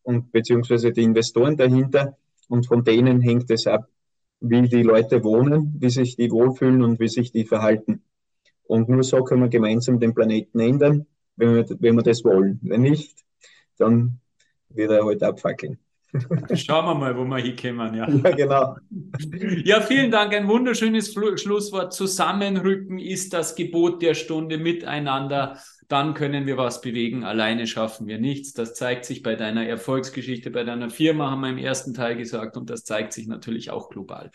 und 0.04 0.32
beziehungsweise 0.32 0.92
die 0.92 1.04
Investoren 1.04 1.58
dahinter 1.58 2.18
und 2.50 2.68
von 2.68 2.84
denen 2.84 3.22
hängt 3.22 3.50
es 3.52 3.68
ab, 3.68 3.90
wie 4.40 4.68
die 4.68 4.84
Leute 4.84 5.24
wohnen, 5.24 5.76
wie 5.80 5.90
sich 5.90 6.16
die 6.16 6.30
wohlfühlen 6.30 6.84
und 6.84 7.00
wie 7.00 7.08
sich 7.08 7.32
die 7.32 7.46
verhalten. 7.46 8.04
Und 8.66 8.90
nur 8.90 9.04
so 9.04 9.24
können 9.24 9.42
wir 9.44 9.50
gemeinsam 9.50 10.00
den 10.00 10.14
Planeten 10.14 10.60
ändern, 10.60 11.06
wenn 11.36 11.56
wir, 11.56 11.66
wenn 11.80 11.96
wir 11.96 12.04
das 12.04 12.24
wollen. 12.24 12.60
Wenn 12.62 12.82
nicht, 12.82 13.24
dann 13.78 14.20
wird 14.70 14.92
er 14.92 15.06
halt 15.06 15.24
abfackeln. 15.24 15.80
Schauen 16.54 16.86
wir 16.86 16.96
mal, 16.96 17.18
wo 17.18 17.24
wir 17.26 17.38
hinkommen. 17.38 17.96
Ja. 17.96 18.08
ja, 18.08 18.32
genau. 18.32 18.76
Ja, 19.64 19.82
vielen 19.82 20.12
Dank. 20.12 20.34
Ein 20.34 20.48
wunderschönes 20.48 21.14
Schlusswort. 21.14 21.94
Zusammenrücken 21.94 23.00
ist 23.00 23.34
das 23.34 23.56
Gebot 23.56 24.02
der 24.02 24.14
Stunde 24.14 24.58
miteinander. 24.58 25.58
Dann 25.88 26.14
können 26.14 26.46
wir 26.46 26.58
was 26.58 26.82
bewegen. 26.82 27.24
Alleine 27.24 27.68
schaffen 27.68 28.08
wir 28.08 28.20
nichts. 28.20 28.54
Das 28.54 28.74
zeigt 28.76 29.06
sich 29.06 29.24
bei 29.24 29.36
deiner 29.36 29.66
Erfolgsgeschichte, 29.66 30.52
bei 30.52 30.64
deiner 30.64 30.90
Firma, 30.90 31.32
haben 31.32 31.42
wir 31.42 31.50
im 31.50 31.58
ersten 31.58 31.94
Teil 31.94 32.16
gesagt. 32.16 32.58
Und 32.58 32.70
das 32.70 32.84
zeigt 32.84 33.14
sich 33.14 33.28
natürlich 33.28 33.72
auch 33.72 33.90
global. 33.90 34.32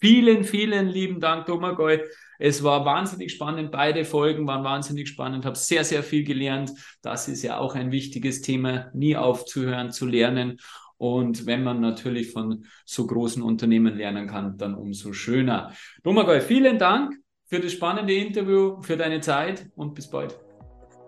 Vielen, 0.00 0.44
vielen 0.44 0.88
lieben 0.88 1.20
Dank, 1.20 1.46
Domagoj. 1.46 2.00
Es 2.38 2.64
war 2.64 2.84
wahnsinnig 2.84 3.32
spannend. 3.32 3.70
Beide 3.70 4.04
Folgen 4.04 4.46
waren 4.48 4.64
wahnsinnig 4.64 5.08
spannend. 5.08 5.44
Habe 5.44 5.56
sehr, 5.56 5.84
sehr 5.84 6.02
viel 6.02 6.24
gelernt. 6.24 6.72
Das 7.00 7.28
ist 7.28 7.42
ja 7.42 7.58
auch 7.58 7.76
ein 7.76 7.92
wichtiges 7.92 8.42
Thema, 8.42 8.90
nie 8.94 9.16
aufzuhören 9.16 9.92
zu 9.92 10.06
lernen. 10.06 10.58
Und 11.02 11.46
wenn 11.46 11.64
man 11.64 11.80
natürlich 11.80 12.30
von 12.30 12.64
so 12.84 13.08
großen 13.08 13.42
Unternehmen 13.42 13.96
lernen 13.96 14.28
kann, 14.28 14.56
dann 14.56 14.76
umso 14.76 15.12
schöner. 15.12 15.72
Domagoj, 16.04 16.40
vielen 16.40 16.78
Dank 16.78 17.16
für 17.44 17.58
das 17.58 17.72
spannende 17.72 18.14
Interview, 18.14 18.80
für 18.82 18.96
deine 18.96 19.20
Zeit 19.20 19.66
und 19.74 19.94
bis 19.96 20.08
bald. 20.08 20.38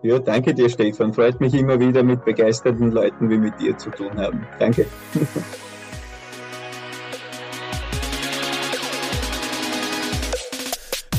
Ja, 0.03 0.19
danke 0.19 0.53
dir, 0.53 0.69
Stefan. 0.69 1.15
Freut 1.15 1.41
mich 1.41 1.55
immer 1.55 1.79
wieder 1.79 2.03
mit 2.03 2.25
begeisterten 2.25 2.91
Leuten 2.91 3.31
wie 3.31 3.39
mit 3.39 3.61
dir 3.61 3.79
zu 3.79 3.91
tun 3.91 4.19
haben. 4.19 4.45
Danke. 4.59 4.87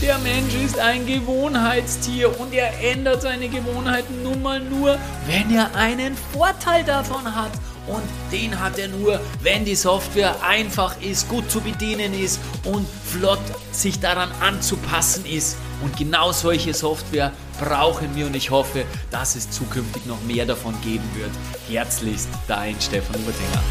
Der 0.01 0.17
Mensch 0.17 0.53
ist 0.65 0.77
ein 0.77 1.05
Gewohnheitstier 1.05 2.37
und 2.39 2.53
er 2.53 2.71
ändert 2.83 3.21
seine 3.21 3.47
Gewohnheiten 3.47 4.21
nun 4.21 4.41
mal 4.43 4.59
nur, 4.59 4.97
wenn 5.25 5.55
er 5.55 5.73
einen 5.75 6.13
Vorteil 6.13 6.83
davon 6.83 7.33
hat. 7.33 7.51
Und 7.87 8.03
den 8.31 8.59
hat 8.59 8.79
er 8.79 8.87
nur, 8.87 9.19
wenn 9.41 9.63
die 9.65 9.75
Software 9.75 10.35
einfach 10.43 10.99
ist, 11.01 11.29
gut 11.29 11.49
zu 11.51 11.61
bedienen 11.61 12.13
ist 12.13 12.39
und 12.63 12.87
flott 13.05 13.39
sich 13.71 13.99
daran 13.99 14.31
anzupassen 14.41 15.25
ist. 15.25 15.57
Und 15.83 15.95
genau 15.97 16.31
solche 16.31 16.73
Software 16.73 17.31
brauchen 17.59 18.15
wir 18.15 18.25
und 18.25 18.35
ich 18.35 18.49
hoffe, 18.49 18.85
dass 19.11 19.35
es 19.35 19.49
zukünftig 19.51 20.05
noch 20.05 20.21
mehr 20.23 20.45
davon 20.45 20.73
geben 20.81 21.09
wird. 21.15 21.31
Herzlichst 21.69 22.29
dein 22.47 22.75
Stefan 22.79 23.15
Ubertinger. 23.21 23.61